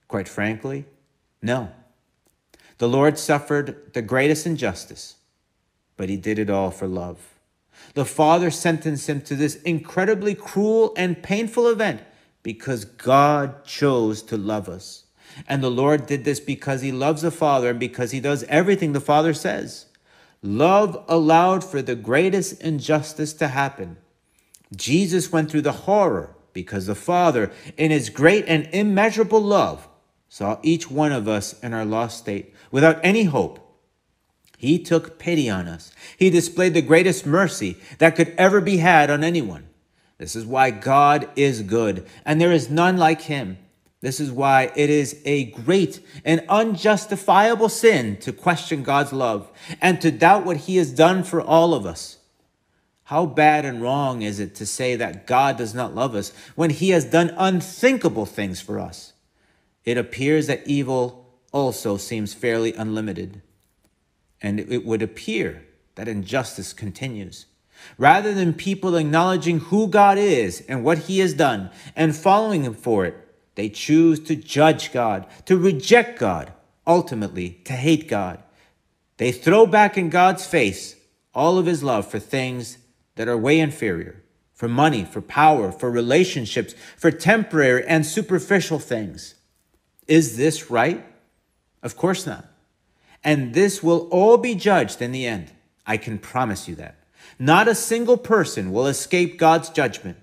Quite 0.07 0.27
frankly, 0.27 0.85
no. 1.41 1.71
The 2.77 2.87
Lord 2.87 3.17
suffered 3.17 3.93
the 3.93 4.01
greatest 4.01 4.45
injustice, 4.45 5.15
but 5.97 6.09
he 6.09 6.17
did 6.17 6.39
it 6.39 6.49
all 6.49 6.71
for 6.71 6.87
love. 6.87 7.33
The 7.95 8.05
Father 8.05 8.51
sentenced 8.51 9.09
him 9.09 9.21
to 9.21 9.35
this 9.35 9.55
incredibly 9.63 10.35
cruel 10.35 10.93
and 10.95 11.21
painful 11.21 11.67
event 11.67 12.01
because 12.43 12.85
God 12.85 13.65
chose 13.65 14.21
to 14.23 14.37
love 14.37 14.69
us. 14.69 15.02
And 15.47 15.63
the 15.63 15.71
Lord 15.71 16.05
did 16.05 16.23
this 16.23 16.39
because 16.39 16.81
he 16.81 16.91
loves 16.91 17.21
the 17.21 17.31
Father 17.31 17.69
and 17.71 17.79
because 17.79 18.11
he 18.11 18.19
does 18.19 18.43
everything 18.43 18.93
the 18.93 19.01
Father 19.01 19.33
says. 19.33 19.87
Love 20.41 21.03
allowed 21.07 21.63
for 21.63 21.81
the 21.81 21.95
greatest 21.95 22.61
injustice 22.61 23.33
to 23.33 23.47
happen. 23.47 23.97
Jesus 24.75 25.31
went 25.31 25.49
through 25.49 25.61
the 25.61 25.71
horror 25.71 26.35
because 26.51 26.85
the 26.85 26.95
Father, 26.95 27.51
in 27.77 27.91
his 27.91 28.09
great 28.09 28.45
and 28.47 28.67
immeasurable 28.71 29.41
love, 29.41 29.87
saw 30.29 30.59
each 30.63 30.89
one 30.89 31.11
of 31.11 31.27
us 31.27 31.59
in 31.61 31.73
our 31.73 31.85
lost 31.85 32.17
state 32.17 32.53
without 32.71 32.99
any 33.03 33.23
hope. 33.23 33.59
He 34.57 34.79
took 34.79 35.19
pity 35.19 35.49
on 35.49 35.67
us. 35.67 35.91
He 36.17 36.29
displayed 36.29 36.73
the 36.73 36.81
greatest 36.81 37.25
mercy 37.25 37.77
that 37.97 38.15
could 38.15 38.33
ever 38.37 38.61
be 38.61 38.77
had 38.77 39.09
on 39.09 39.23
anyone. 39.23 39.67
This 40.17 40.35
is 40.35 40.45
why 40.45 40.71
God 40.71 41.29
is 41.35 41.63
good, 41.63 42.07
and 42.25 42.39
there 42.39 42.51
is 42.51 42.69
none 42.69 42.97
like 42.97 43.21
him. 43.23 43.57
This 44.03 44.19
is 44.19 44.31
why 44.31 44.71
it 44.75 44.91
is 44.91 45.19
a 45.25 45.45
great 45.45 46.05
and 46.23 46.45
unjustifiable 46.47 47.69
sin 47.69 48.17
to 48.17 48.31
question 48.31 48.83
God's 48.83 49.13
love 49.13 49.49
and 49.81 49.99
to 50.01 50.11
doubt 50.11 50.45
what 50.45 50.57
he 50.57 50.75
has 50.75 50.91
done 50.91 51.23
for 51.23 51.41
all 51.41 51.73
of 51.73 51.87
us. 51.87 52.17
How 53.05 53.25
bad 53.25 53.65
and 53.65 53.81
wrong 53.81 54.21
is 54.21 54.39
it 54.39 54.53
to 54.55 54.65
say 54.65 54.95
that 54.97 55.25
God 55.25 55.57
does 55.57 55.73
not 55.73 55.95
love 55.95 56.13
us 56.13 56.31
when 56.53 56.69
he 56.69 56.89
has 56.89 57.05
done 57.05 57.33
unthinkable 57.37 58.27
things 58.27 58.61
for 58.61 58.77
us? 58.77 59.13
it 59.85 59.97
appears 59.97 60.47
that 60.47 60.65
evil 60.65 61.25
also 61.51 61.97
seems 61.97 62.33
fairly 62.33 62.73
unlimited. 62.73 63.41
And 64.41 64.59
it 64.59 64.85
would 64.85 65.01
appear 65.01 65.65
that 65.95 66.07
injustice 66.07 66.73
continues. 66.73 67.45
Rather 67.97 68.33
than 68.33 68.53
people 68.53 68.95
acknowledging 68.95 69.59
who 69.59 69.87
God 69.87 70.17
is 70.17 70.63
and 70.67 70.83
what 70.83 70.99
he 70.99 71.19
has 71.19 71.33
done 71.33 71.69
and 71.95 72.15
following 72.15 72.63
him 72.63 72.73
for 72.73 73.05
it, 73.05 73.22
they 73.55 73.69
choose 73.69 74.19
to 74.21 74.35
judge 74.35 74.91
God, 74.91 75.27
to 75.45 75.57
reject 75.57 76.19
God, 76.19 76.51
ultimately 76.87 77.61
to 77.65 77.73
hate 77.73 78.07
God. 78.07 78.41
They 79.17 79.31
throw 79.31 79.65
back 79.65 79.97
in 79.97 80.09
God's 80.09 80.45
face 80.45 80.95
all 81.33 81.57
of 81.57 81.65
his 81.65 81.83
love 81.83 82.07
for 82.07 82.19
things 82.19 82.77
that 83.15 83.27
are 83.27 83.37
way 83.37 83.59
inferior, 83.59 84.23
for 84.53 84.67
money, 84.67 85.03
for 85.03 85.21
power, 85.21 85.71
for 85.71 85.89
relationships, 85.89 86.73
for 86.97 87.11
temporary 87.11 87.85
and 87.85 88.05
superficial 88.05 88.79
things. 88.79 89.35
Is 90.07 90.37
this 90.37 90.69
right? 90.69 91.05
Of 91.81 91.95
course 91.95 92.25
not. 92.25 92.45
And 93.23 93.53
this 93.53 93.81
will 93.81 94.07
all 94.09 94.37
be 94.37 94.55
judged 94.55 95.01
in 95.01 95.11
the 95.11 95.25
end. 95.25 95.51
I 95.85 95.97
can 95.97 96.17
promise 96.17 96.67
you 96.67 96.75
that. 96.75 96.95
Not 97.39 97.67
a 97.67 97.75
single 97.75 98.17
person 98.17 98.71
will 98.71 98.87
escape 98.87 99.37
God's 99.37 99.69
judgment. 99.69 100.17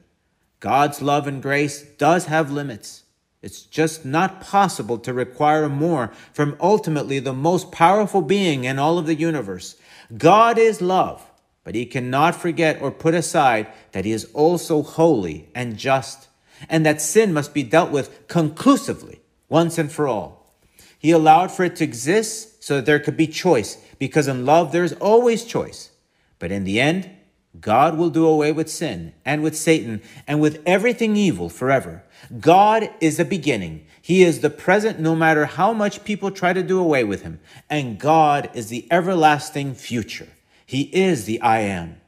God's 0.58 1.00
love 1.00 1.26
and 1.26 1.42
grace 1.42 1.82
does 1.82 2.26
have 2.26 2.50
limits. 2.50 3.04
It's 3.42 3.62
just 3.62 4.04
not 4.04 4.42
possible 4.42 4.98
to 4.98 5.14
require 5.14 5.68
more 5.68 6.12
from 6.32 6.56
ultimately 6.60 7.18
the 7.18 7.32
most 7.32 7.72
powerful 7.72 8.20
being 8.20 8.64
in 8.64 8.78
all 8.78 8.98
of 8.98 9.06
the 9.06 9.14
universe. 9.14 9.76
God 10.16 10.58
is 10.58 10.82
love, 10.82 11.30
but 11.64 11.74
he 11.74 11.86
cannot 11.86 12.34
forget 12.34 12.82
or 12.82 12.90
put 12.90 13.14
aside 13.14 13.68
that 13.92 14.04
he 14.04 14.12
is 14.12 14.26
also 14.34 14.82
holy 14.82 15.48
and 15.54 15.78
just, 15.78 16.28
and 16.68 16.84
that 16.84 17.00
sin 17.00 17.32
must 17.32 17.54
be 17.54 17.62
dealt 17.62 17.90
with 17.90 18.28
conclusively, 18.28 19.20
once 19.48 19.78
and 19.78 19.90
for 19.90 20.06
all. 20.06 20.54
He 20.98 21.10
allowed 21.10 21.50
for 21.50 21.64
it 21.64 21.76
to 21.76 21.84
exist 21.84 22.62
so 22.62 22.76
that 22.76 22.86
there 22.86 23.00
could 23.00 23.16
be 23.16 23.26
choice, 23.26 23.78
because 23.98 24.28
in 24.28 24.44
love 24.44 24.70
there's 24.70 24.92
always 24.94 25.44
choice. 25.44 25.90
But 26.38 26.52
in 26.52 26.64
the 26.64 26.78
end, 26.78 27.10
God 27.58 27.98
will 27.98 28.10
do 28.10 28.26
away 28.26 28.52
with 28.52 28.70
sin 28.70 29.12
and 29.24 29.42
with 29.42 29.56
Satan 29.56 30.02
and 30.26 30.40
with 30.40 30.62
everything 30.64 31.16
evil 31.16 31.48
forever. 31.48 32.04
God 32.38 32.90
is 33.00 33.16
the 33.16 33.24
beginning. 33.24 33.86
He 34.00 34.22
is 34.22 34.40
the 34.40 34.50
present 34.50 35.00
no 35.00 35.16
matter 35.16 35.46
how 35.46 35.72
much 35.72 36.04
people 36.04 36.30
try 36.30 36.52
to 36.52 36.62
do 36.62 36.78
away 36.78 37.02
with 37.02 37.22
him. 37.22 37.40
And 37.68 37.98
God 37.98 38.50
is 38.54 38.68
the 38.68 38.86
everlasting 38.90 39.74
future. 39.74 40.28
He 40.64 40.82
is 40.94 41.24
the 41.24 41.40
I 41.40 41.60
am. 41.60 42.00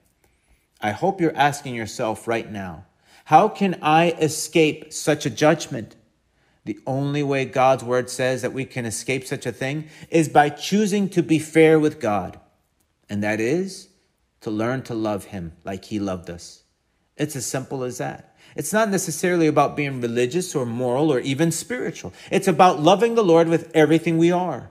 I 0.80 0.92
hope 0.92 1.20
you're 1.20 1.36
asking 1.36 1.74
yourself 1.74 2.28
right 2.28 2.50
now, 2.50 2.86
how 3.26 3.48
can 3.48 3.78
I 3.82 4.10
escape 4.12 4.92
such 4.92 5.26
a 5.26 5.30
judgment? 5.30 5.96
The 6.64 6.78
only 6.86 7.22
way 7.22 7.44
God's 7.44 7.82
word 7.82 8.10
says 8.10 8.42
that 8.42 8.52
we 8.52 8.64
can 8.64 8.84
escape 8.84 9.24
such 9.24 9.46
a 9.46 9.52
thing 9.52 9.88
is 10.10 10.28
by 10.28 10.50
choosing 10.50 11.08
to 11.10 11.22
be 11.22 11.38
fair 11.38 11.80
with 11.80 12.00
God. 12.00 12.38
And 13.08 13.22
that 13.22 13.40
is 13.40 13.88
to 14.42 14.50
learn 14.50 14.82
to 14.82 14.94
love 14.94 15.26
Him 15.26 15.52
like 15.64 15.86
He 15.86 15.98
loved 15.98 16.30
us. 16.30 16.62
It's 17.16 17.36
as 17.36 17.46
simple 17.46 17.82
as 17.82 17.98
that. 17.98 18.36
It's 18.56 18.72
not 18.72 18.90
necessarily 18.90 19.46
about 19.46 19.76
being 19.76 20.00
religious 20.00 20.54
or 20.54 20.66
moral 20.66 21.12
or 21.12 21.20
even 21.20 21.50
spiritual. 21.50 22.12
It's 22.30 22.48
about 22.48 22.80
loving 22.80 23.14
the 23.14 23.24
Lord 23.24 23.48
with 23.48 23.70
everything 23.74 24.18
we 24.18 24.30
are. 24.30 24.70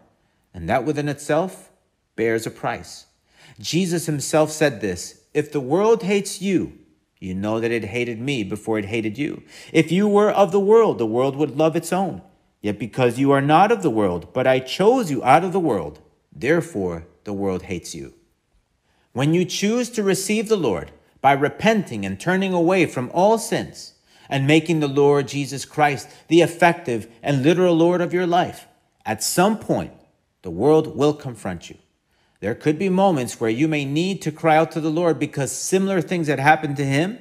And 0.53 0.69
that 0.69 0.85
within 0.85 1.09
itself 1.09 1.71
bears 2.15 2.45
a 2.45 2.51
price. 2.51 3.05
Jesus 3.59 4.05
himself 4.05 4.51
said 4.51 4.81
this 4.81 5.23
If 5.33 5.51
the 5.51 5.59
world 5.59 6.03
hates 6.03 6.41
you, 6.41 6.77
you 7.19 7.33
know 7.33 7.59
that 7.59 7.71
it 7.71 7.85
hated 7.85 8.19
me 8.19 8.43
before 8.43 8.79
it 8.79 8.85
hated 8.85 9.17
you. 9.17 9.43
If 9.71 9.91
you 9.91 10.07
were 10.07 10.31
of 10.31 10.51
the 10.51 10.59
world, 10.59 10.97
the 10.97 11.05
world 11.05 11.35
would 11.35 11.57
love 11.57 11.75
its 11.75 11.93
own. 11.93 12.21
Yet 12.61 12.77
because 12.77 13.17
you 13.17 13.31
are 13.31 13.41
not 13.41 13.71
of 13.71 13.81
the 13.81 13.89
world, 13.89 14.33
but 14.33 14.45
I 14.45 14.59
chose 14.59 15.09
you 15.09 15.23
out 15.23 15.43
of 15.43 15.53
the 15.53 15.59
world, 15.59 15.99
therefore 16.31 17.07
the 17.23 17.33
world 17.33 17.63
hates 17.63 17.95
you. 17.95 18.13
When 19.13 19.33
you 19.33 19.45
choose 19.45 19.89
to 19.91 20.03
receive 20.03 20.47
the 20.47 20.55
Lord 20.55 20.91
by 21.19 21.33
repenting 21.33 22.05
and 22.05 22.19
turning 22.19 22.53
away 22.53 22.85
from 22.85 23.11
all 23.13 23.37
sins 23.37 23.93
and 24.29 24.47
making 24.47 24.79
the 24.79 24.87
Lord 24.87 25.27
Jesus 25.27 25.65
Christ 25.65 26.09
the 26.29 26.41
effective 26.41 27.11
and 27.21 27.43
literal 27.43 27.75
Lord 27.75 27.99
of 27.99 28.13
your 28.13 28.25
life, 28.25 28.67
at 29.05 29.23
some 29.23 29.59
point, 29.59 29.91
the 30.43 30.51
world 30.51 30.95
will 30.95 31.13
confront 31.13 31.69
you. 31.69 31.77
There 32.39 32.55
could 32.55 32.79
be 32.79 32.89
moments 32.89 33.39
where 33.39 33.49
you 33.49 33.67
may 33.67 33.85
need 33.85 34.21
to 34.23 34.31
cry 34.31 34.57
out 34.57 34.71
to 34.71 34.81
the 34.81 34.89
Lord 34.89 35.19
because 35.19 35.51
similar 35.51 36.01
things 36.01 36.27
that 36.27 36.39
happened 36.39 36.77
to 36.77 36.85
him 36.85 37.19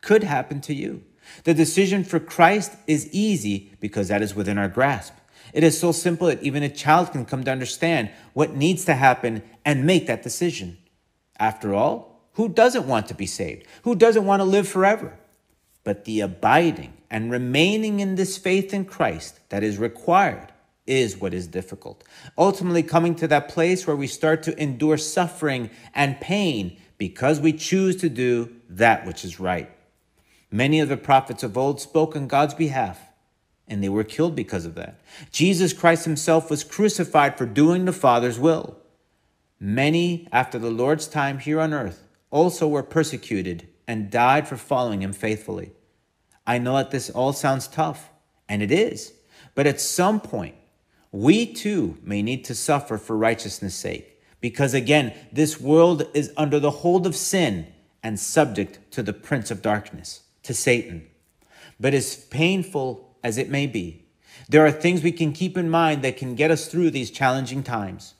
could 0.00 0.22
happen 0.22 0.60
to 0.62 0.74
you. 0.74 1.02
The 1.44 1.52
decision 1.52 2.04
for 2.04 2.20
Christ 2.20 2.72
is 2.86 3.12
easy 3.12 3.72
because 3.80 4.08
that 4.08 4.22
is 4.22 4.34
within 4.34 4.56
our 4.56 4.68
grasp. 4.68 5.14
It 5.52 5.64
is 5.64 5.78
so 5.78 5.92
simple 5.92 6.28
that 6.28 6.42
even 6.42 6.62
a 6.62 6.68
child 6.68 7.12
can 7.12 7.26
come 7.26 7.44
to 7.44 7.50
understand 7.50 8.10
what 8.32 8.56
needs 8.56 8.84
to 8.86 8.94
happen 8.94 9.42
and 9.64 9.84
make 9.84 10.06
that 10.06 10.22
decision. 10.22 10.78
After 11.38 11.74
all, 11.74 12.28
who 12.34 12.48
doesn't 12.48 12.86
want 12.86 13.08
to 13.08 13.14
be 13.14 13.26
saved? 13.26 13.66
Who 13.82 13.94
doesn't 13.94 14.24
want 14.24 14.40
to 14.40 14.44
live 14.44 14.68
forever? 14.68 15.18
But 15.84 16.04
the 16.04 16.20
abiding 16.20 16.94
and 17.10 17.30
remaining 17.30 18.00
in 18.00 18.14
this 18.14 18.38
faith 18.38 18.72
in 18.74 18.84
Christ 18.84 19.38
that 19.50 19.62
is 19.62 19.78
required 19.78 20.52
is 20.86 21.16
what 21.16 21.34
is 21.34 21.46
difficult. 21.46 22.04
Ultimately, 22.36 22.82
coming 22.82 23.14
to 23.16 23.28
that 23.28 23.48
place 23.48 23.86
where 23.86 23.96
we 23.96 24.06
start 24.06 24.42
to 24.44 24.62
endure 24.62 24.96
suffering 24.96 25.70
and 25.94 26.20
pain 26.20 26.76
because 26.98 27.40
we 27.40 27.52
choose 27.52 27.96
to 27.96 28.08
do 28.08 28.54
that 28.68 29.06
which 29.06 29.24
is 29.24 29.40
right. 29.40 29.70
Many 30.50 30.80
of 30.80 30.88
the 30.88 30.96
prophets 30.96 31.42
of 31.42 31.56
old 31.56 31.80
spoke 31.80 32.14
on 32.14 32.28
God's 32.28 32.54
behalf, 32.54 33.00
and 33.66 33.82
they 33.82 33.88
were 33.88 34.04
killed 34.04 34.36
because 34.36 34.64
of 34.64 34.74
that. 34.74 35.00
Jesus 35.32 35.72
Christ 35.72 36.04
himself 36.04 36.50
was 36.50 36.64
crucified 36.64 37.36
for 37.38 37.46
doing 37.46 37.84
the 37.84 37.92
Father's 37.92 38.38
will. 38.38 38.78
Many, 39.66 40.28
after 40.30 40.58
the 40.58 40.70
Lord's 40.70 41.06
time 41.06 41.38
here 41.38 41.58
on 41.58 41.72
earth, 41.72 42.06
also 42.30 42.68
were 42.68 42.82
persecuted 42.82 43.66
and 43.88 44.10
died 44.10 44.46
for 44.46 44.58
following 44.58 45.00
him 45.00 45.14
faithfully. 45.14 45.72
I 46.46 46.58
know 46.58 46.76
that 46.76 46.90
this 46.90 47.08
all 47.08 47.32
sounds 47.32 47.66
tough, 47.66 48.10
and 48.46 48.62
it 48.62 48.70
is, 48.70 49.14
but 49.54 49.66
at 49.66 49.80
some 49.80 50.20
point, 50.20 50.54
we 51.12 51.50
too 51.50 51.96
may 52.02 52.20
need 52.20 52.44
to 52.44 52.54
suffer 52.54 52.98
for 52.98 53.16
righteousness' 53.16 53.74
sake, 53.74 54.20
because 54.38 54.74
again, 54.74 55.14
this 55.32 55.58
world 55.58 56.08
is 56.12 56.30
under 56.36 56.60
the 56.60 56.70
hold 56.70 57.06
of 57.06 57.16
sin 57.16 57.66
and 58.02 58.20
subject 58.20 58.80
to 58.90 59.02
the 59.02 59.14
prince 59.14 59.50
of 59.50 59.62
darkness, 59.62 60.24
to 60.42 60.52
Satan. 60.52 61.06
But 61.80 61.94
as 61.94 62.16
painful 62.16 63.16
as 63.24 63.38
it 63.38 63.48
may 63.48 63.66
be, 63.66 64.04
there 64.46 64.66
are 64.66 64.70
things 64.70 65.02
we 65.02 65.10
can 65.10 65.32
keep 65.32 65.56
in 65.56 65.70
mind 65.70 66.02
that 66.02 66.18
can 66.18 66.34
get 66.34 66.50
us 66.50 66.68
through 66.68 66.90
these 66.90 67.10
challenging 67.10 67.62
times. 67.62 68.12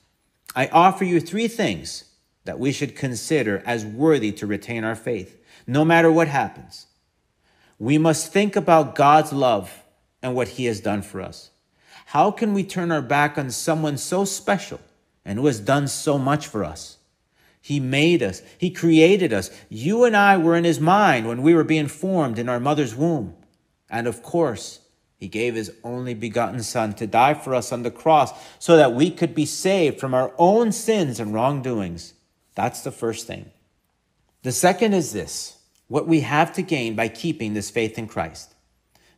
I 0.55 0.67
offer 0.67 1.03
you 1.03 1.19
three 1.19 1.47
things 1.49 2.05
that 2.45 2.59
we 2.59 2.71
should 2.71 2.95
consider 2.95 3.61
as 3.65 3.85
worthy 3.85 4.31
to 4.33 4.47
retain 4.47 4.83
our 4.83 4.95
faith, 4.95 5.37
no 5.67 5.83
matter 5.83 6.11
what 6.11 6.27
happens. 6.27 6.87
We 7.77 7.97
must 7.97 8.31
think 8.31 8.55
about 8.55 8.95
God's 8.95 9.33
love 9.33 9.83
and 10.21 10.33
what 10.33 10.49
He 10.49 10.65
has 10.65 10.79
done 10.79 11.01
for 11.01 11.21
us. 11.21 11.51
How 12.07 12.31
can 12.31 12.53
we 12.53 12.63
turn 12.63 12.91
our 12.91 13.01
back 13.01 13.37
on 13.37 13.49
someone 13.49 13.97
so 13.97 14.23
special 14.23 14.79
and 15.25 15.39
who 15.39 15.47
has 15.47 15.59
done 15.59 15.87
so 15.87 16.17
much 16.17 16.47
for 16.47 16.63
us? 16.63 16.97
He 17.59 17.79
made 17.79 18.21
us, 18.21 18.41
He 18.57 18.69
created 18.69 19.33
us. 19.33 19.49
You 19.69 20.05
and 20.05 20.15
I 20.15 20.37
were 20.37 20.55
in 20.55 20.63
His 20.63 20.79
mind 20.79 21.27
when 21.27 21.41
we 21.41 21.53
were 21.53 21.63
being 21.63 21.87
formed 21.87 22.37
in 22.39 22.47
our 22.47 22.59
mother's 22.59 22.95
womb. 22.95 23.35
And 23.89 24.07
of 24.07 24.21
course, 24.21 24.81
he 25.25 25.29
gave 25.29 25.55
his 25.55 25.71
only 25.83 26.13
begotten 26.13 26.61
Son 26.61 26.93
to 26.93 27.07
die 27.07 27.33
for 27.33 27.55
us 27.55 27.71
on 27.71 27.81
the 27.81 27.89
cross 27.89 28.31
so 28.59 28.77
that 28.77 28.93
we 28.93 29.09
could 29.09 29.33
be 29.33 29.47
saved 29.47 29.99
from 29.99 30.13
our 30.13 30.31
own 30.37 30.71
sins 30.71 31.19
and 31.19 31.33
wrongdoings. 31.33 32.13
That's 32.53 32.81
the 32.81 32.91
first 32.91 33.25
thing. 33.25 33.49
The 34.43 34.51
second 34.51 34.93
is 34.93 35.13
this 35.13 35.57
what 35.87 36.05
we 36.07 36.19
have 36.19 36.53
to 36.53 36.61
gain 36.61 36.95
by 36.95 37.07
keeping 37.07 37.55
this 37.55 37.71
faith 37.71 37.97
in 37.97 38.05
Christ. 38.05 38.53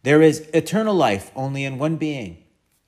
There 0.04 0.22
is 0.22 0.50
eternal 0.54 0.96
life 0.96 1.30
only 1.36 1.66
in 1.66 1.78
one 1.78 1.98
being, 1.98 2.38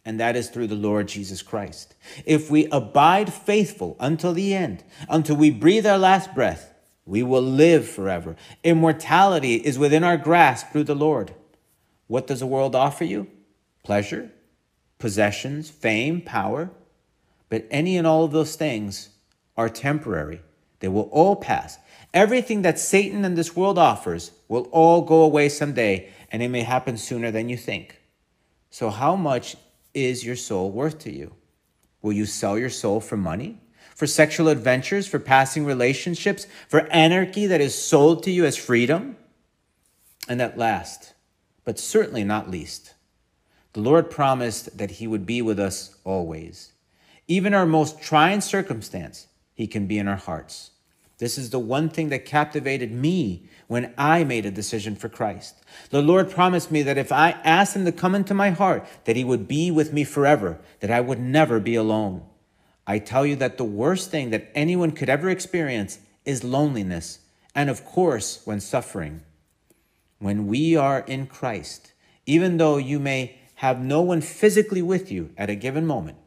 and 0.05 0.17
that 0.17 0.37
is 0.37 0.49
through 0.49 0.67
the 0.67 0.75
Lord 0.75 1.09
Jesus 1.09 1.41
Christ. 1.41 1.95
If 2.25 2.49
we 2.49 2.67
abide 2.67 3.33
faithful 3.33 3.97
until 3.99 4.31
the 4.31 4.53
end, 4.53 4.85
until 5.09 5.35
we 5.35 5.51
breathe 5.51 5.85
our 5.85 5.99
last 5.99 6.33
breath, 6.33 6.73
we 7.05 7.21
will 7.21 7.41
live 7.41 7.85
forever. 7.85 8.37
Immortality 8.63 9.55
is 9.55 9.77
within 9.77 10.05
our 10.05 10.15
grasp 10.15 10.67
through 10.71 10.85
the 10.85 10.95
Lord. 10.95 11.33
What 12.09 12.25
does 12.25 12.39
the 12.39 12.47
world 12.47 12.75
offer 12.75 13.03
you? 13.03 13.27
Pleasure, 13.83 14.31
possessions, 14.97 15.69
fame, 15.69 16.21
power. 16.21 16.71
But 17.49 17.67
any 17.69 17.97
and 17.97 18.07
all 18.07 18.23
of 18.23 18.31
those 18.31 18.55
things 18.55 19.09
are 19.55 19.69
temporary. 19.69 20.41
They 20.79 20.87
will 20.87 21.09
all 21.11 21.35
pass. 21.35 21.77
Everything 22.11 22.63
that 22.63 22.79
Satan 22.79 23.23
and 23.23 23.37
this 23.37 23.55
world 23.55 23.77
offers 23.77 24.31
will 24.47 24.63
all 24.71 25.03
go 25.03 25.21
away 25.21 25.49
someday, 25.49 26.09
and 26.31 26.41
it 26.41 26.47
may 26.47 26.63
happen 26.63 26.97
sooner 26.97 27.29
than 27.29 27.47
you 27.47 27.57
think. 27.57 28.01
So, 28.71 28.89
how 28.89 29.15
much 29.15 29.55
is 29.93 30.25
your 30.25 30.35
soul 30.35 30.71
worth 30.71 30.97
to 30.99 31.11
you? 31.11 31.35
Will 32.01 32.13
you 32.13 32.25
sell 32.25 32.57
your 32.57 32.71
soul 32.71 33.01
for 33.01 33.17
money? 33.17 33.61
For 33.95 34.07
sexual 34.07 34.47
adventures? 34.47 35.05
For 35.05 35.19
passing 35.19 35.63
relationships? 35.63 36.47
For 36.67 36.87
anarchy 36.91 37.45
that 37.45 37.61
is 37.61 37.75
sold 37.75 38.23
to 38.23 38.31
you 38.31 38.45
as 38.45 38.57
freedom? 38.57 39.15
And 40.27 40.41
at 40.41 40.57
last, 40.57 41.13
but 41.69 41.77
certainly 41.77 42.23
not 42.23 42.49
least. 42.49 42.95
The 43.73 43.79
Lord 43.79 44.09
promised 44.09 44.79
that 44.79 44.89
He 44.89 45.05
would 45.05 45.27
be 45.27 45.39
with 45.39 45.59
us 45.59 45.95
always. 46.03 46.71
Even 47.27 47.53
our 47.53 47.67
most 47.67 48.01
trying 48.01 48.41
circumstance, 48.41 49.27
He 49.53 49.67
can 49.67 49.85
be 49.85 49.99
in 49.99 50.07
our 50.07 50.15
hearts. 50.15 50.71
This 51.19 51.37
is 51.37 51.51
the 51.51 51.59
one 51.59 51.87
thing 51.87 52.09
that 52.09 52.25
captivated 52.25 52.91
me 52.91 53.47
when 53.67 53.93
I 53.99 54.23
made 54.23 54.47
a 54.47 54.49
decision 54.49 54.95
for 54.95 55.09
Christ. 55.09 55.63
The 55.91 56.01
Lord 56.01 56.31
promised 56.31 56.71
me 56.71 56.81
that 56.81 56.97
if 56.97 57.11
I 57.11 57.33
asked 57.43 57.75
Him 57.75 57.85
to 57.85 57.91
come 57.91 58.15
into 58.15 58.33
my 58.33 58.49
heart, 58.49 58.87
that 59.05 59.15
He 59.15 59.23
would 59.23 59.47
be 59.47 59.69
with 59.69 59.93
me 59.93 60.03
forever, 60.03 60.57
that 60.79 60.89
I 60.89 61.01
would 61.01 61.19
never 61.19 61.59
be 61.59 61.75
alone. 61.75 62.23
I 62.87 62.97
tell 62.97 63.27
you 63.27 63.35
that 63.35 63.59
the 63.59 63.63
worst 63.63 64.09
thing 64.09 64.31
that 64.31 64.49
anyone 64.55 64.91
could 64.91 65.07
ever 65.07 65.29
experience 65.29 65.99
is 66.25 66.43
loneliness, 66.43 67.19
and 67.53 67.69
of 67.69 67.85
course, 67.85 68.41
when 68.43 68.59
suffering 68.59 69.21
when 70.19 70.47
we 70.47 70.75
are 70.75 70.99
in 70.99 71.27
Christ, 71.27 71.93
even 72.25 72.57
though 72.57 72.77
you 72.77 72.99
may 72.99 73.37
have 73.55 73.81
no 73.81 74.01
one 74.01 74.21
physically 74.21 74.81
with 74.81 75.11
you 75.11 75.31
at 75.37 75.49
a 75.49 75.55
given 75.55 75.85
moment, 75.85 76.17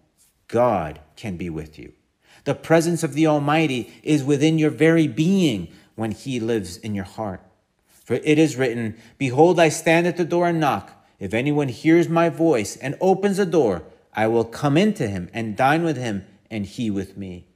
God 0.48 1.00
can 1.16 1.36
be 1.36 1.48
with 1.48 1.78
you. 1.78 1.92
The 2.44 2.54
presence 2.54 3.02
of 3.02 3.14
the 3.14 3.26
Almighty 3.26 3.92
is 4.02 4.24
within 4.24 4.58
your 4.58 4.70
very 4.70 5.06
being 5.06 5.68
when 5.94 6.10
He 6.10 6.40
lives 6.40 6.76
in 6.78 6.94
your 6.94 7.04
heart. 7.04 7.40
For 8.04 8.14
it 8.14 8.38
is 8.38 8.56
written, 8.56 8.96
Behold, 9.16 9.60
I 9.60 9.68
stand 9.68 10.06
at 10.06 10.16
the 10.16 10.24
door 10.24 10.48
and 10.48 10.58
knock. 10.58 10.92
If 11.20 11.32
anyone 11.32 11.68
hears 11.68 12.08
my 12.08 12.28
voice 12.28 12.76
and 12.76 12.96
opens 13.00 13.36
the 13.36 13.46
door, 13.46 13.84
I 14.12 14.26
will 14.26 14.44
come 14.44 14.76
into 14.76 15.06
him 15.08 15.30
and 15.32 15.56
dine 15.56 15.84
with 15.84 15.96
him, 15.96 16.26
and 16.50 16.66
he 16.66 16.90
with 16.90 17.16
me. 17.16 17.46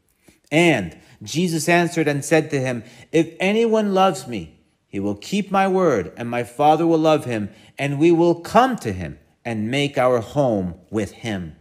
And 0.51 0.97
Jesus 1.23 1.69
answered 1.69 2.09
and 2.09 2.25
said 2.25 2.51
to 2.51 2.61
him, 2.61 2.85
If 3.13 3.35
anyone 3.41 3.93
loves 3.93 4.27
me, 4.27 4.56
he 4.97 5.01
will 5.01 5.15
keep 5.15 5.51
my 5.51 5.69
word, 5.69 6.11
and 6.17 6.27
my 6.27 6.43
Father 6.43 6.87
will 6.87 6.97
love 6.97 7.27
him, 7.27 7.51
and 7.79 7.99
we 7.99 8.11
will 8.11 8.35
come 8.35 8.77
to 8.77 8.95
him 8.95 9.19
and 9.45 9.71
make 9.71 9.99
our 9.99 10.21
home 10.21 10.77
with 10.89 11.13
him. 11.13 11.55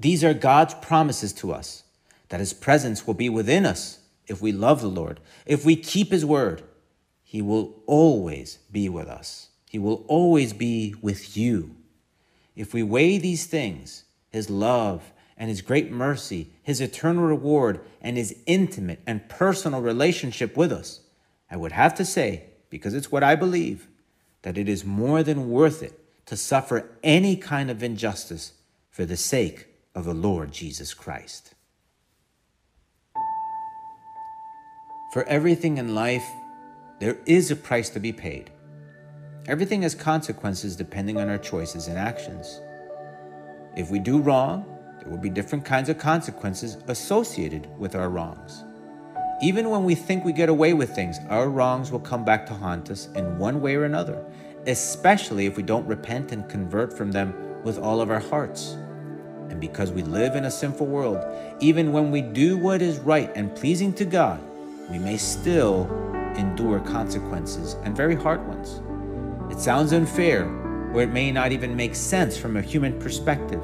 These 0.00 0.24
are 0.24 0.34
God's 0.34 0.74
promises 0.74 1.32
to 1.34 1.52
us 1.52 1.84
that 2.30 2.40
his 2.40 2.52
presence 2.52 3.06
will 3.06 3.14
be 3.14 3.28
within 3.28 3.64
us 3.64 4.00
if 4.26 4.42
we 4.42 4.50
love 4.50 4.80
the 4.80 4.88
Lord, 4.88 5.20
if 5.46 5.64
we 5.64 5.76
keep 5.76 6.10
his 6.10 6.26
word. 6.26 6.64
He 7.22 7.40
will 7.40 7.80
always 7.86 8.58
be 8.72 8.88
with 8.88 9.06
us. 9.06 9.50
He 9.70 9.78
will 9.78 10.04
always 10.08 10.52
be 10.52 10.96
with 11.00 11.36
you. 11.36 11.76
If 12.56 12.74
we 12.74 12.82
weigh 12.82 13.18
these 13.18 13.46
things, 13.46 14.02
his 14.30 14.50
love 14.50 15.12
and 15.36 15.48
his 15.48 15.62
great 15.62 15.92
mercy, 15.92 16.54
his 16.64 16.80
eternal 16.80 17.22
reward, 17.22 17.78
and 18.00 18.16
his 18.16 18.34
intimate 18.46 18.98
and 19.06 19.28
personal 19.28 19.80
relationship 19.80 20.56
with 20.56 20.72
us, 20.72 21.02
I 21.50 21.56
would 21.56 21.72
have 21.72 21.94
to 21.96 22.04
say, 22.04 22.44
because 22.70 22.94
it's 22.94 23.10
what 23.10 23.22
I 23.22 23.34
believe, 23.34 23.88
that 24.42 24.58
it 24.58 24.68
is 24.68 24.84
more 24.84 25.22
than 25.22 25.50
worth 25.50 25.82
it 25.82 25.98
to 26.26 26.36
suffer 26.36 26.90
any 27.02 27.36
kind 27.36 27.70
of 27.70 27.82
injustice 27.82 28.52
for 28.90 29.04
the 29.04 29.16
sake 29.16 29.66
of 29.94 30.04
the 30.04 30.14
Lord 30.14 30.52
Jesus 30.52 30.92
Christ. 30.92 31.54
For 35.12 35.24
everything 35.24 35.78
in 35.78 35.94
life, 35.94 36.26
there 37.00 37.18
is 37.24 37.50
a 37.50 37.56
price 37.56 37.88
to 37.90 38.00
be 38.00 38.12
paid. 38.12 38.50
Everything 39.46 39.82
has 39.82 39.94
consequences 39.94 40.76
depending 40.76 41.16
on 41.16 41.30
our 41.30 41.38
choices 41.38 41.88
and 41.88 41.96
actions. 41.96 42.60
If 43.74 43.90
we 43.90 43.98
do 43.98 44.18
wrong, 44.18 44.66
there 45.00 45.08
will 45.08 45.18
be 45.18 45.30
different 45.30 45.64
kinds 45.64 45.88
of 45.88 45.96
consequences 45.96 46.76
associated 46.88 47.66
with 47.78 47.94
our 47.94 48.10
wrongs. 48.10 48.64
Even 49.40 49.70
when 49.70 49.84
we 49.84 49.94
think 49.94 50.24
we 50.24 50.32
get 50.32 50.48
away 50.48 50.72
with 50.72 50.96
things, 50.96 51.20
our 51.28 51.48
wrongs 51.48 51.92
will 51.92 52.00
come 52.00 52.24
back 52.24 52.44
to 52.46 52.54
haunt 52.54 52.90
us 52.90 53.08
in 53.14 53.38
one 53.38 53.60
way 53.60 53.76
or 53.76 53.84
another, 53.84 54.24
especially 54.66 55.46
if 55.46 55.56
we 55.56 55.62
don't 55.62 55.86
repent 55.86 56.32
and 56.32 56.48
convert 56.48 56.92
from 56.92 57.12
them 57.12 57.62
with 57.62 57.78
all 57.78 58.00
of 58.00 58.10
our 58.10 58.18
hearts. 58.18 58.76
And 59.48 59.60
because 59.60 59.92
we 59.92 60.02
live 60.02 60.34
in 60.34 60.46
a 60.46 60.50
sinful 60.50 60.88
world, 60.88 61.24
even 61.60 61.92
when 61.92 62.10
we 62.10 62.20
do 62.20 62.58
what 62.58 62.82
is 62.82 62.98
right 62.98 63.30
and 63.36 63.54
pleasing 63.54 63.92
to 63.94 64.04
God, 64.04 64.40
we 64.90 64.98
may 64.98 65.16
still 65.16 65.88
endure 66.36 66.80
consequences 66.80 67.76
and 67.84 67.96
very 67.96 68.16
hard 68.16 68.44
ones. 68.48 68.82
It 69.52 69.60
sounds 69.60 69.92
unfair, 69.92 70.46
or 70.92 71.02
it 71.02 71.12
may 71.12 71.30
not 71.30 71.52
even 71.52 71.76
make 71.76 71.94
sense 71.94 72.36
from 72.36 72.56
a 72.56 72.62
human 72.62 72.98
perspective, 72.98 73.62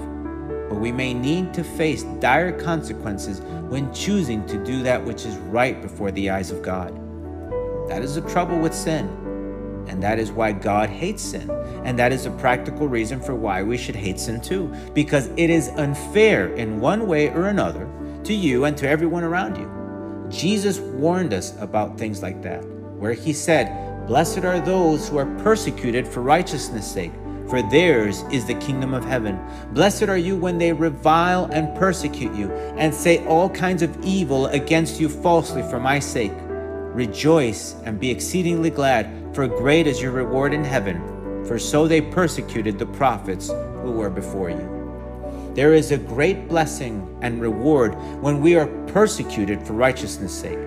but 0.74 0.80
we 0.80 0.90
may 0.90 1.14
need 1.14 1.54
to 1.54 1.62
face 1.62 2.02
dire 2.18 2.50
consequences 2.50 3.40
when 3.68 3.94
choosing 3.94 4.44
to 4.44 4.62
do 4.64 4.82
that 4.82 5.04
which 5.04 5.24
is 5.24 5.36
right 5.36 5.80
before 5.80 6.10
the 6.10 6.28
eyes 6.28 6.50
of 6.50 6.62
God. 6.62 6.92
That 7.88 8.02
is 8.02 8.16
the 8.16 8.22
trouble 8.22 8.58
with 8.58 8.74
sin, 8.74 9.06
and 9.86 10.02
that 10.02 10.18
is 10.18 10.32
why 10.32 10.50
God 10.50 10.90
hates 10.90 11.22
sin, 11.22 11.48
and 11.84 11.96
that 11.96 12.12
is 12.12 12.26
a 12.26 12.32
practical 12.32 12.88
reason 12.88 13.20
for 13.20 13.36
why 13.36 13.62
we 13.62 13.76
should 13.76 13.94
hate 13.94 14.18
sin 14.18 14.40
too, 14.40 14.74
because 14.94 15.28
it 15.36 15.48
is 15.48 15.68
unfair 15.76 16.52
in 16.54 16.80
one 16.80 17.06
way 17.06 17.28
or 17.28 17.46
another 17.46 17.88
to 18.24 18.34
you 18.34 18.64
and 18.64 18.76
to 18.78 18.88
everyone 18.88 19.22
around 19.22 19.56
you. 19.56 19.70
Jesus 20.28 20.80
warned 20.80 21.32
us 21.32 21.56
about 21.60 21.96
things 21.96 22.20
like 22.20 22.42
that, 22.42 22.64
where 22.98 23.12
he 23.12 23.32
said, 23.32 24.08
Blessed 24.08 24.38
are 24.38 24.58
those 24.58 25.08
who 25.08 25.18
are 25.18 25.38
persecuted 25.44 26.08
for 26.08 26.20
righteousness' 26.20 26.90
sake, 26.90 27.12
for 27.48 27.62
theirs 27.62 28.22
is 28.32 28.46
the 28.46 28.54
kingdom 28.54 28.94
of 28.94 29.04
heaven. 29.04 29.38
Blessed 29.72 30.04
are 30.04 30.16
you 30.16 30.36
when 30.36 30.58
they 30.58 30.72
revile 30.72 31.44
and 31.52 31.76
persecute 31.76 32.34
you, 32.34 32.50
and 32.76 32.94
say 32.94 33.24
all 33.26 33.48
kinds 33.48 33.82
of 33.82 33.96
evil 34.02 34.46
against 34.46 35.00
you 35.00 35.08
falsely 35.08 35.62
for 35.62 35.78
my 35.78 35.98
sake. 35.98 36.32
Rejoice 36.94 37.74
and 37.84 38.00
be 38.00 38.10
exceedingly 38.10 38.70
glad, 38.70 39.34
for 39.34 39.46
great 39.46 39.86
is 39.86 40.00
your 40.00 40.12
reward 40.12 40.54
in 40.54 40.64
heaven, 40.64 41.44
for 41.44 41.58
so 41.58 41.86
they 41.86 42.00
persecuted 42.00 42.78
the 42.78 42.86
prophets 42.86 43.48
who 43.82 43.90
were 43.92 44.10
before 44.10 44.50
you. 44.50 44.70
There 45.54 45.74
is 45.74 45.92
a 45.92 45.98
great 45.98 46.48
blessing 46.48 47.18
and 47.22 47.40
reward 47.40 47.94
when 48.20 48.40
we 48.40 48.56
are 48.56 48.66
persecuted 48.86 49.62
for 49.62 49.74
righteousness' 49.74 50.32
sake, 50.32 50.58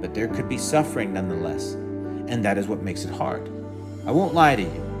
but 0.00 0.14
there 0.14 0.28
could 0.28 0.48
be 0.48 0.58
suffering 0.58 1.12
nonetheless, 1.12 1.74
and 1.74 2.44
that 2.44 2.58
is 2.58 2.66
what 2.66 2.82
makes 2.82 3.04
it 3.04 3.14
hard. 3.14 3.48
I 4.06 4.10
won't 4.10 4.34
lie 4.34 4.56
to 4.56 4.62
you. 4.62 4.93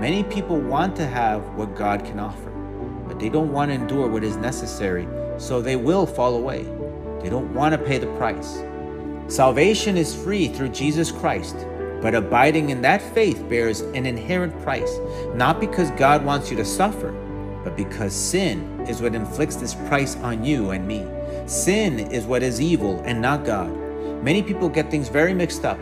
Many 0.00 0.24
people 0.24 0.58
want 0.58 0.96
to 0.96 1.06
have 1.06 1.42
what 1.54 1.74
God 1.74 2.04
can 2.04 2.18
offer, 2.18 2.50
but 3.06 3.18
they 3.18 3.28
don't 3.28 3.52
want 3.52 3.70
to 3.70 3.74
endure 3.74 4.08
what 4.08 4.24
is 4.24 4.36
necessary, 4.36 5.08
so 5.38 5.60
they 5.60 5.76
will 5.76 6.06
fall 6.06 6.36
away. 6.36 6.64
They 7.22 7.30
don't 7.30 7.52
want 7.54 7.72
to 7.72 7.78
pay 7.78 7.98
the 7.98 8.12
price. 8.18 8.62
Salvation 9.28 9.96
is 9.96 10.14
free 10.14 10.48
through 10.48 10.70
Jesus 10.70 11.10
Christ, 11.10 11.56
but 12.02 12.14
abiding 12.14 12.70
in 12.70 12.82
that 12.82 13.00
faith 13.00 13.48
bears 13.48 13.80
an 13.80 14.06
inherent 14.06 14.60
price, 14.62 14.98
not 15.34 15.60
because 15.60 15.90
God 15.92 16.24
wants 16.24 16.50
you 16.50 16.56
to 16.56 16.64
suffer 16.64 17.14
but 17.64 17.76
because 17.76 18.12
sin 18.12 18.84
is 18.86 19.00
what 19.00 19.14
inflicts 19.14 19.56
this 19.56 19.74
price 19.88 20.16
on 20.16 20.44
you 20.44 20.70
and 20.70 20.86
me. 20.86 21.04
Sin 21.46 21.98
is 21.98 22.26
what 22.26 22.42
is 22.42 22.60
evil 22.60 23.00
and 23.06 23.20
not 23.20 23.44
God. 23.44 23.72
Many 24.22 24.42
people 24.42 24.68
get 24.68 24.90
things 24.90 25.08
very 25.08 25.34
mixed 25.34 25.64
up. 25.64 25.78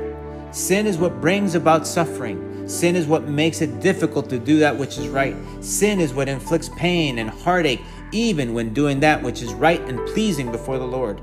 Sin 0.52 0.86
is 0.86 0.96
what 0.96 1.20
brings 1.20 1.54
about 1.54 1.86
suffering. 1.86 2.38
Sin 2.66 2.96
is 2.96 3.06
what 3.06 3.28
makes 3.28 3.60
it 3.60 3.80
difficult 3.80 4.30
to 4.30 4.38
do 4.38 4.58
that 4.58 4.76
which 4.76 4.98
is 4.98 5.08
right. 5.08 5.36
Sin 5.60 6.00
is 6.00 6.14
what 6.14 6.28
inflicts 6.28 6.68
pain 6.70 7.18
and 7.18 7.28
heartache, 7.28 7.80
even 8.12 8.54
when 8.54 8.72
doing 8.72 9.00
that 9.00 9.22
which 9.22 9.42
is 9.42 9.52
right 9.54 9.80
and 9.82 9.98
pleasing 10.08 10.52
before 10.52 10.78
the 10.78 10.86
Lord. 10.86 11.20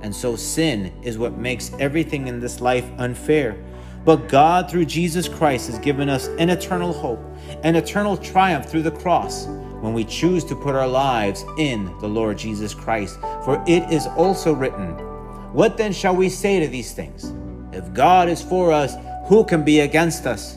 And 0.00 0.14
so 0.14 0.36
sin 0.36 0.92
is 1.02 1.18
what 1.18 1.36
makes 1.36 1.72
everything 1.78 2.28
in 2.28 2.40
this 2.40 2.60
life 2.60 2.88
unfair. 2.98 3.62
But 4.04 4.28
God, 4.28 4.70
through 4.70 4.86
Jesus 4.86 5.28
Christ, 5.28 5.68
has 5.68 5.78
given 5.80 6.08
us 6.08 6.28
an 6.38 6.50
eternal 6.50 6.92
hope, 6.92 7.20
an 7.62 7.76
eternal 7.76 8.16
triumph 8.16 8.66
through 8.66 8.82
the 8.82 8.90
cross 8.90 9.46
when 9.80 9.92
we 9.92 10.04
choose 10.04 10.44
to 10.44 10.56
put 10.56 10.74
our 10.74 10.88
lives 10.88 11.44
in 11.58 11.84
the 12.00 12.08
Lord 12.08 12.38
Jesus 12.38 12.74
Christ. 12.74 13.18
For 13.44 13.62
it 13.66 13.92
is 13.92 14.06
also 14.06 14.52
written, 14.52 14.92
What 15.52 15.76
then 15.76 15.92
shall 15.92 16.16
we 16.16 16.28
say 16.28 16.60
to 16.60 16.68
these 16.68 16.92
things? 16.92 17.32
If 17.72 17.92
God 17.92 18.28
is 18.28 18.40
for 18.40 18.72
us, 18.72 18.94
who 19.26 19.44
can 19.44 19.62
be 19.62 19.80
against 19.80 20.26
us? 20.26 20.56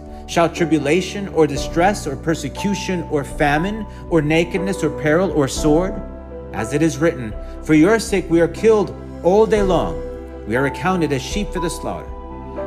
Shall 0.31 0.47
tribulation 0.47 1.27
or 1.33 1.45
distress 1.45 2.07
or 2.07 2.15
persecution 2.15 3.03
or 3.11 3.25
famine 3.25 3.85
or 4.09 4.21
nakedness 4.21 4.81
or 4.81 4.89
peril 5.01 5.29
or 5.33 5.49
sword? 5.49 5.93
As 6.53 6.73
it 6.73 6.81
is 6.81 6.99
written, 6.99 7.33
For 7.65 7.73
your 7.73 7.99
sake 7.99 8.29
we 8.29 8.39
are 8.39 8.47
killed 8.47 8.95
all 9.23 9.45
day 9.45 9.61
long. 9.61 9.99
We 10.47 10.55
are 10.55 10.67
accounted 10.67 11.11
as 11.11 11.21
sheep 11.21 11.51
for 11.51 11.59
the 11.59 11.69
slaughter. 11.69 12.07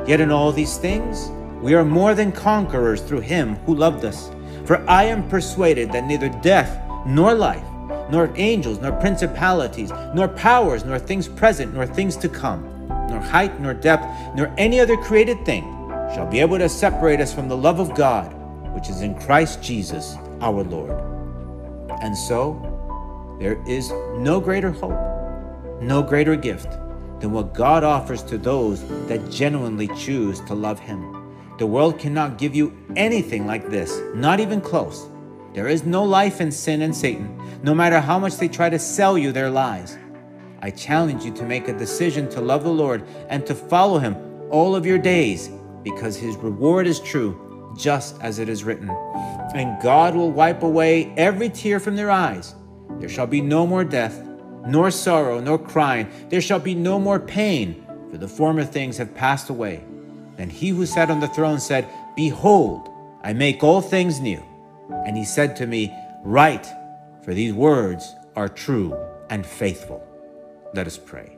Yet 0.06 0.20
in 0.20 0.30
all 0.30 0.52
these 0.52 0.76
things, 0.76 1.30
we 1.62 1.72
are 1.72 1.86
more 1.86 2.14
than 2.14 2.32
conquerors 2.32 3.00
through 3.00 3.20
him 3.20 3.56
who 3.64 3.74
loved 3.74 4.04
us. 4.04 4.30
For 4.66 4.86
I 4.86 5.04
am 5.04 5.26
persuaded 5.30 5.90
that 5.92 6.04
neither 6.04 6.28
death 6.28 6.78
nor 7.06 7.32
life, 7.32 7.64
nor 8.10 8.30
angels, 8.36 8.78
nor 8.80 8.92
principalities, 8.92 9.90
nor 10.14 10.28
powers, 10.28 10.84
nor 10.84 10.98
things 10.98 11.28
present, 11.28 11.72
nor 11.72 11.86
things 11.86 12.18
to 12.18 12.28
come, 12.28 12.86
nor 13.08 13.20
height, 13.20 13.58
nor 13.58 13.72
depth, 13.72 14.04
nor 14.36 14.52
any 14.58 14.80
other 14.80 14.98
created 14.98 15.42
thing 15.46 15.74
shall 16.12 16.26
be 16.26 16.40
able 16.40 16.58
to 16.58 16.68
separate 16.68 17.20
us 17.20 17.32
from 17.32 17.48
the 17.48 17.56
love 17.56 17.78
of 17.78 17.94
God, 17.94 18.32
which 18.74 18.88
is 18.88 19.00
in 19.00 19.14
Christ 19.20 19.62
Jesus 19.62 20.16
our 20.40 20.62
Lord. 20.64 20.98
And 22.02 22.16
so, 22.16 23.36
there 23.40 23.62
is 23.66 23.90
no 24.18 24.40
greater 24.40 24.70
hope, 24.70 25.80
no 25.80 26.02
greater 26.02 26.36
gift 26.36 26.70
than 27.20 27.32
what 27.32 27.54
God 27.54 27.84
offers 27.84 28.22
to 28.24 28.38
those 28.38 28.86
that 29.06 29.30
genuinely 29.30 29.88
choose 29.96 30.40
to 30.42 30.54
love 30.54 30.78
Him. 30.78 31.24
The 31.58 31.66
world 31.66 31.98
cannot 31.98 32.38
give 32.38 32.54
you 32.54 32.76
anything 32.96 33.46
like 33.46 33.70
this, 33.70 34.00
not 34.14 34.40
even 34.40 34.60
close. 34.60 35.08
There 35.52 35.68
is 35.68 35.84
no 35.84 36.02
life 36.02 36.40
in 36.40 36.50
sin 36.50 36.82
and 36.82 36.94
Satan, 36.94 37.40
no 37.62 37.74
matter 37.74 38.00
how 38.00 38.18
much 38.18 38.36
they 38.36 38.48
try 38.48 38.68
to 38.68 38.78
sell 38.78 39.16
you 39.16 39.30
their 39.30 39.50
lies. 39.50 39.96
I 40.60 40.70
challenge 40.70 41.24
you 41.24 41.32
to 41.34 41.44
make 41.44 41.68
a 41.68 41.78
decision 41.78 42.28
to 42.30 42.40
love 42.40 42.64
the 42.64 42.70
Lord 42.70 43.04
and 43.28 43.46
to 43.46 43.54
follow 43.54 43.98
him 43.98 44.16
all 44.50 44.74
of 44.74 44.84
your 44.84 44.98
days, 44.98 45.50
because 45.84 46.16
his 46.16 46.36
reward 46.36 46.86
is 46.86 46.98
true, 46.98 47.72
just 47.78 48.20
as 48.20 48.38
it 48.38 48.48
is 48.48 48.64
written. 48.64 48.88
And 49.54 49.80
God 49.82 50.16
will 50.16 50.32
wipe 50.32 50.62
away 50.62 51.12
every 51.16 51.48
tear 51.48 51.78
from 51.78 51.94
their 51.94 52.10
eyes, 52.10 52.54
There 52.98 53.08
shall 53.08 53.26
be 53.26 53.40
no 53.40 53.66
more 53.66 53.84
death, 53.84 54.20
nor 54.66 54.90
sorrow, 54.90 55.40
nor 55.40 55.58
crying. 55.58 56.08
There 56.28 56.40
shall 56.40 56.58
be 56.58 56.74
no 56.74 56.98
more 56.98 57.20
pain, 57.20 57.86
for 58.10 58.18
the 58.18 58.28
former 58.28 58.64
things 58.64 58.96
have 58.96 59.14
passed 59.14 59.50
away. 59.50 59.84
Then 60.36 60.50
he 60.50 60.70
who 60.70 60.86
sat 60.86 61.10
on 61.10 61.20
the 61.20 61.28
throne 61.28 61.60
said, 61.60 61.88
Behold, 62.16 62.88
I 63.22 63.32
make 63.32 63.62
all 63.62 63.80
things 63.80 64.20
new. 64.20 64.42
And 65.06 65.16
he 65.16 65.24
said 65.24 65.56
to 65.56 65.66
me, 65.66 65.92
Write, 66.24 66.66
for 67.24 67.34
these 67.34 67.52
words 67.52 68.14
are 68.36 68.48
true 68.48 68.96
and 69.30 69.46
faithful. 69.46 70.06
Let 70.74 70.86
us 70.86 70.98
pray. 70.98 71.36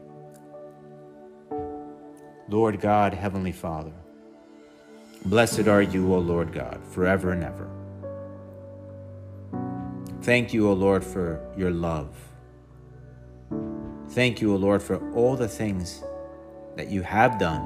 Lord 2.49 2.81
God, 2.81 3.13
Heavenly 3.13 3.53
Father, 3.53 3.93
blessed 5.27 5.67
are 5.69 5.83
you, 5.83 6.15
O 6.15 6.19
Lord 6.19 6.53
God, 6.53 6.81
forever 6.91 7.33
and 7.33 7.43
ever. 7.43 7.69
Thank 10.23 10.55
you, 10.55 10.69
O 10.69 10.73
Lord, 10.73 11.05
for 11.05 11.41
your 11.57 11.71
love. 11.71 12.17
Thank 14.11 14.41
you, 14.41 14.53
O 14.53 14.57
Lord, 14.57 14.83
for 14.83 14.97
all 15.13 15.37
the 15.37 15.49
things 15.49 16.03
that 16.77 16.89
you 16.89 17.03
have 17.03 17.39
done, 17.39 17.63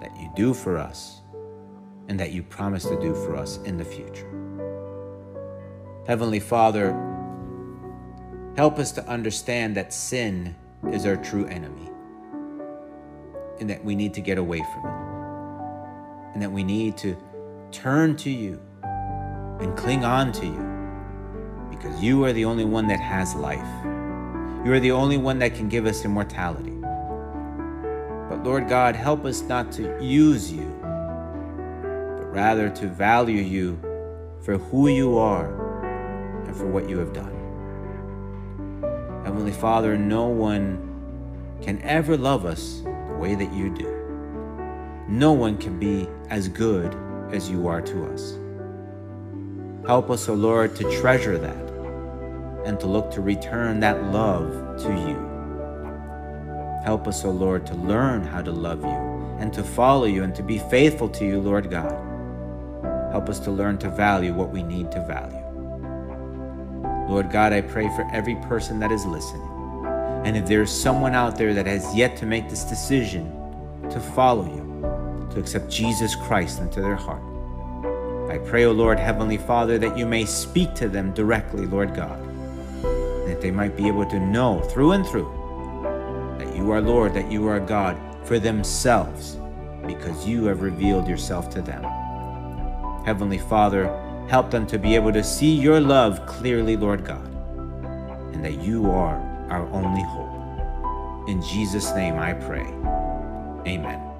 that 0.00 0.16
you 0.20 0.30
do 0.36 0.52
for 0.54 0.78
us, 0.78 1.20
and 2.08 2.18
that 2.18 2.32
you 2.32 2.42
promise 2.42 2.84
to 2.84 2.98
do 3.00 3.14
for 3.14 3.36
us 3.36 3.58
in 3.64 3.76
the 3.76 3.84
future. 3.84 4.30
Heavenly 6.06 6.40
Father, 6.40 6.92
help 8.56 8.78
us 8.78 8.92
to 8.92 9.06
understand 9.06 9.76
that 9.76 9.92
sin 9.92 10.56
is 10.90 11.06
our 11.06 11.16
true 11.16 11.46
enemy, 11.46 11.90
and 13.60 13.68
that 13.68 13.84
we 13.84 13.94
need 13.94 14.14
to 14.14 14.20
get 14.20 14.38
away 14.38 14.58
from 14.74 14.86
it, 14.86 15.17
and 16.32 16.42
that 16.42 16.50
we 16.50 16.62
need 16.62 16.96
to 16.98 17.16
turn 17.70 18.16
to 18.16 18.30
you 18.30 18.60
and 19.60 19.76
cling 19.76 20.04
on 20.04 20.32
to 20.32 20.46
you 20.46 20.78
because 21.70 22.02
you 22.02 22.24
are 22.24 22.32
the 22.32 22.44
only 22.44 22.64
one 22.64 22.86
that 22.88 23.00
has 23.00 23.34
life. 23.34 23.84
You 24.64 24.72
are 24.72 24.80
the 24.80 24.92
only 24.92 25.16
one 25.16 25.38
that 25.38 25.54
can 25.54 25.68
give 25.68 25.86
us 25.86 26.04
immortality. 26.04 26.74
But 28.28 28.42
Lord 28.44 28.68
God, 28.68 28.96
help 28.96 29.24
us 29.24 29.42
not 29.42 29.72
to 29.72 29.96
use 30.02 30.52
you, 30.52 30.68
but 30.82 32.32
rather 32.32 32.68
to 32.70 32.88
value 32.88 33.42
you 33.42 33.78
for 34.42 34.58
who 34.58 34.88
you 34.88 35.18
are 35.18 35.46
and 36.44 36.56
for 36.56 36.66
what 36.66 36.88
you 36.88 36.98
have 36.98 37.12
done. 37.12 37.34
Heavenly 39.24 39.52
Father, 39.52 39.96
no 39.96 40.26
one 40.26 40.84
can 41.62 41.80
ever 41.82 42.16
love 42.16 42.44
us 42.44 42.80
the 42.82 43.16
way 43.18 43.34
that 43.34 43.52
you 43.52 43.74
do. 43.74 43.97
No 45.08 45.32
one 45.32 45.56
can 45.56 45.78
be 45.78 46.06
as 46.28 46.48
good 46.48 46.94
as 47.32 47.48
you 47.48 47.66
are 47.66 47.80
to 47.80 48.12
us. 48.12 48.38
Help 49.86 50.10
us, 50.10 50.28
O 50.28 50.34
oh 50.34 50.36
Lord, 50.36 50.76
to 50.76 51.00
treasure 51.00 51.38
that 51.38 51.68
and 52.66 52.78
to 52.78 52.86
look 52.86 53.10
to 53.12 53.22
return 53.22 53.80
that 53.80 54.12
love 54.12 54.52
to 54.82 54.88
you. 54.88 55.16
Help 56.84 57.08
us, 57.08 57.24
O 57.24 57.30
oh 57.30 57.32
Lord, 57.32 57.66
to 57.68 57.74
learn 57.74 58.22
how 58.22 58.42
to 58.42 58.52
love 58.52 58.82
you 58.82 59.08
and 59.40 59.50
to 59.54 59.62
follow 59.62 60.04
you 60.04 60.24
and 60.24 60.34
to 60.34 60.42
be 60.42 60.58
faithful 60.58 61.08
to 61.08 61.24
you, 61.24 61.40
Lord 61.40 61.70
God. 61.70 61.92
Help 63.10 63.30
us 63.30 63.38
to 63.40 63.50
learn 63.50 63.78
to 63.78 63.88
value 63.88 64.34
what 64.34 64.50
we 64.50 64.62
need 64.62 64.92
to 64.92 65.00
value. 65.06 65.42
Lord 67.08 67.30
God, 67.30 67.54
I 67.54 67.62
pray 67.62 67.88
for 67.96 68.06
every 68.12 68.34
person 68.34 68.78
that 68.80 68.92
is 68.92 69.06
listening. 69.06 69.48
And 70.26 70.36
if 70.36 70.44
there 70.44 70.60
is 70.60 70.70
someone 70.70 71.14
out 71.14 71.38
there 71.38 71.54
that 71.54 71.66
has 71.66 71.94
yet 71.96 72.14
to 72.18 72.26
make 72.26 72.50
this 72.50 72.64
decision 72.64 73.32
to 73.88 73.98
follow 73.98 74.44
you, 74.44 74.67
to 75.38 75.44
accept 75.44 75.70
Jesus 75.70 76.14
Christ 76.14 76.60
into 76.60 76.80
their 76.80 76.96
heart, 76.96 77.22
I 78.30 78.38
pray, 78.38 78.64
O 78.64 78.72
Lord, 78.72 78.98
Heavenly 78.98 79.38
Father, 79.38 79.78
that 79.78 79.96
you 79.96 80.06
may 80.06 80.24
speak 80.24 80.74
to 80.74 80.88
them 80.88 81.14
directly, 81.14 81.66
Lord 81.66 81.94
God 81.94 82.28
that 83.38 83.42
they 83.42 83.50
might 83.52 83.76
be 83.76 83.86
able 83.86 84.06
to 84.06 84.18
know 84.18 84.60
through 84.60 84.92
and 84.92 85.06
through 85.06 85.30
that 86.38 86.56
you 86.56 86.72
are 86.72 86.80
Lord, 86.80 87.14
that 87.14 87.30
you 87.30 87.46
are 87.46 87.60
God 87.60 87.96
for 88.24 88.38
themselves, 88.38 89.36
because 89.86 90.26
you 90.26 90.46
have 90.46 90.62
revealed 90.62 91.06
yourself 91.06 91.50
to 91.50 91.62
them. 91.62 91.82
Heavenly 93.04 93.38
Father, 93.38 93.86
help 94.28 94.50
them 94.50 94.66
to 94.66 94.78
be 94.78 94.94
able 94.94 95.12
to 95.12 95.22
see 95.22 95.54
your 95.54 95.80
love 95.80 96.24
clearly, 96.26 96.76
Lord 96.76 97.04
God, 97.04 97.26
and 98.34 98.44
that 98.44 98.60
you 98.60 98.90
are 98.90 99.16
our 99.50 99.66
only 99.68 100.02
hope. 100.02 101.28
In 101.28 101.42
Jesus' 101.42 101.92
name 101.94 102.18
I 102.18 102.32
pray. 102.34 102.66
Amen. 103.70 104.17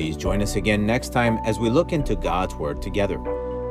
Please 0.00 0.16
join 0.16 0.40
us 0.40 0.56
again 0.56 0.86
next 0.86 1.10
time 1.10 1.38
as 1.44 1.58
we 1.58 1.68
look 1.68 1.92
into 1.92 2.16
God's 2.16 2.54
Word 2.54 2.80
together. 2.80 3.16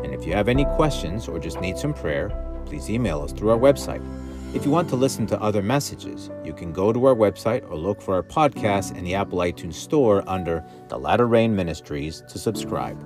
And 0.03 0.13
if 0.13 0.27
you 0.27 0.33
have 0.33 0.47
any 0.47 0.63
questions 0.63 1.27
or 1.27 1.39
just 1.39 1.59
need 1.59 1.75
some 1.75 1.91
prayer, 1.91 2.29
please 2.67 2.87
email 2.87 3.23
us 3.23 3.31
through 3.31 3.49
our 3.49 3.57
website. 3.57 4.05
If 4.53 4.63
you 4.63 4.69
want 4.69 4.89
to 4.89 4.95
listen 4.95 5.25
to 5.25 5.41
other 5.41 5.63
messages, 5.63 6.29
you 6.45 6.53
can 6.53 6.71
go 6.71 6.93
to 6.93 7.05
our 7.07 7.15
website 7.15 7.67
or 7.67 7.77
look 7.77 7.99
for 7.99 8.13
our 8.13 8.21
podcast 8.21 8.95
in 8.95 9.03
the 9.03 9.15
Apple 9.15 9.39
iTunes 9.39 9.73
Store 9.73 10.23
under 10.29 10.63
The 10.87 10.99
Latter 10.99 11.25
Rain 11.25 11.55
Ministries 11.55 12.21
to 12.29 12.37
subscribe. 12.37 13.03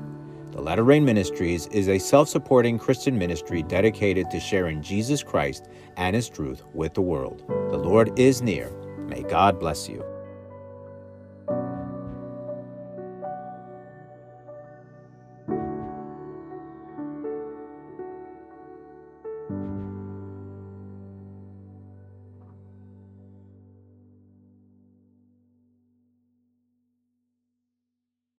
The 0.51 0.62
Latter 0.62 0.83
Rain 0.83 1.05
Ministries 1.05 1.67
is 1.67 1.88
a 1.88 1.99
self 1.99 2.27
supporting 2.27 2.77
Christian 2.77 3.17
ministry 3.17 3.63
dedicated 3.63 4.29
to 4.31 4.39
sharing 4.41 4.81
Jesus 4.81 5.23
Christ 5.23 5.69
and 5.95 6.13
His 6.13 6.27
truth 6.27 6.65
with 6.73 6.93
the 6.93 7.01
world. 7.01 7.41
The 7.47 7.77
Lord 7.77 8.19
is 8.19 8.41
near. 8.41 8.69
May 9.07 9.23
God 9.23 9.62
bless 9.62 9.88
you. 9.88 10.12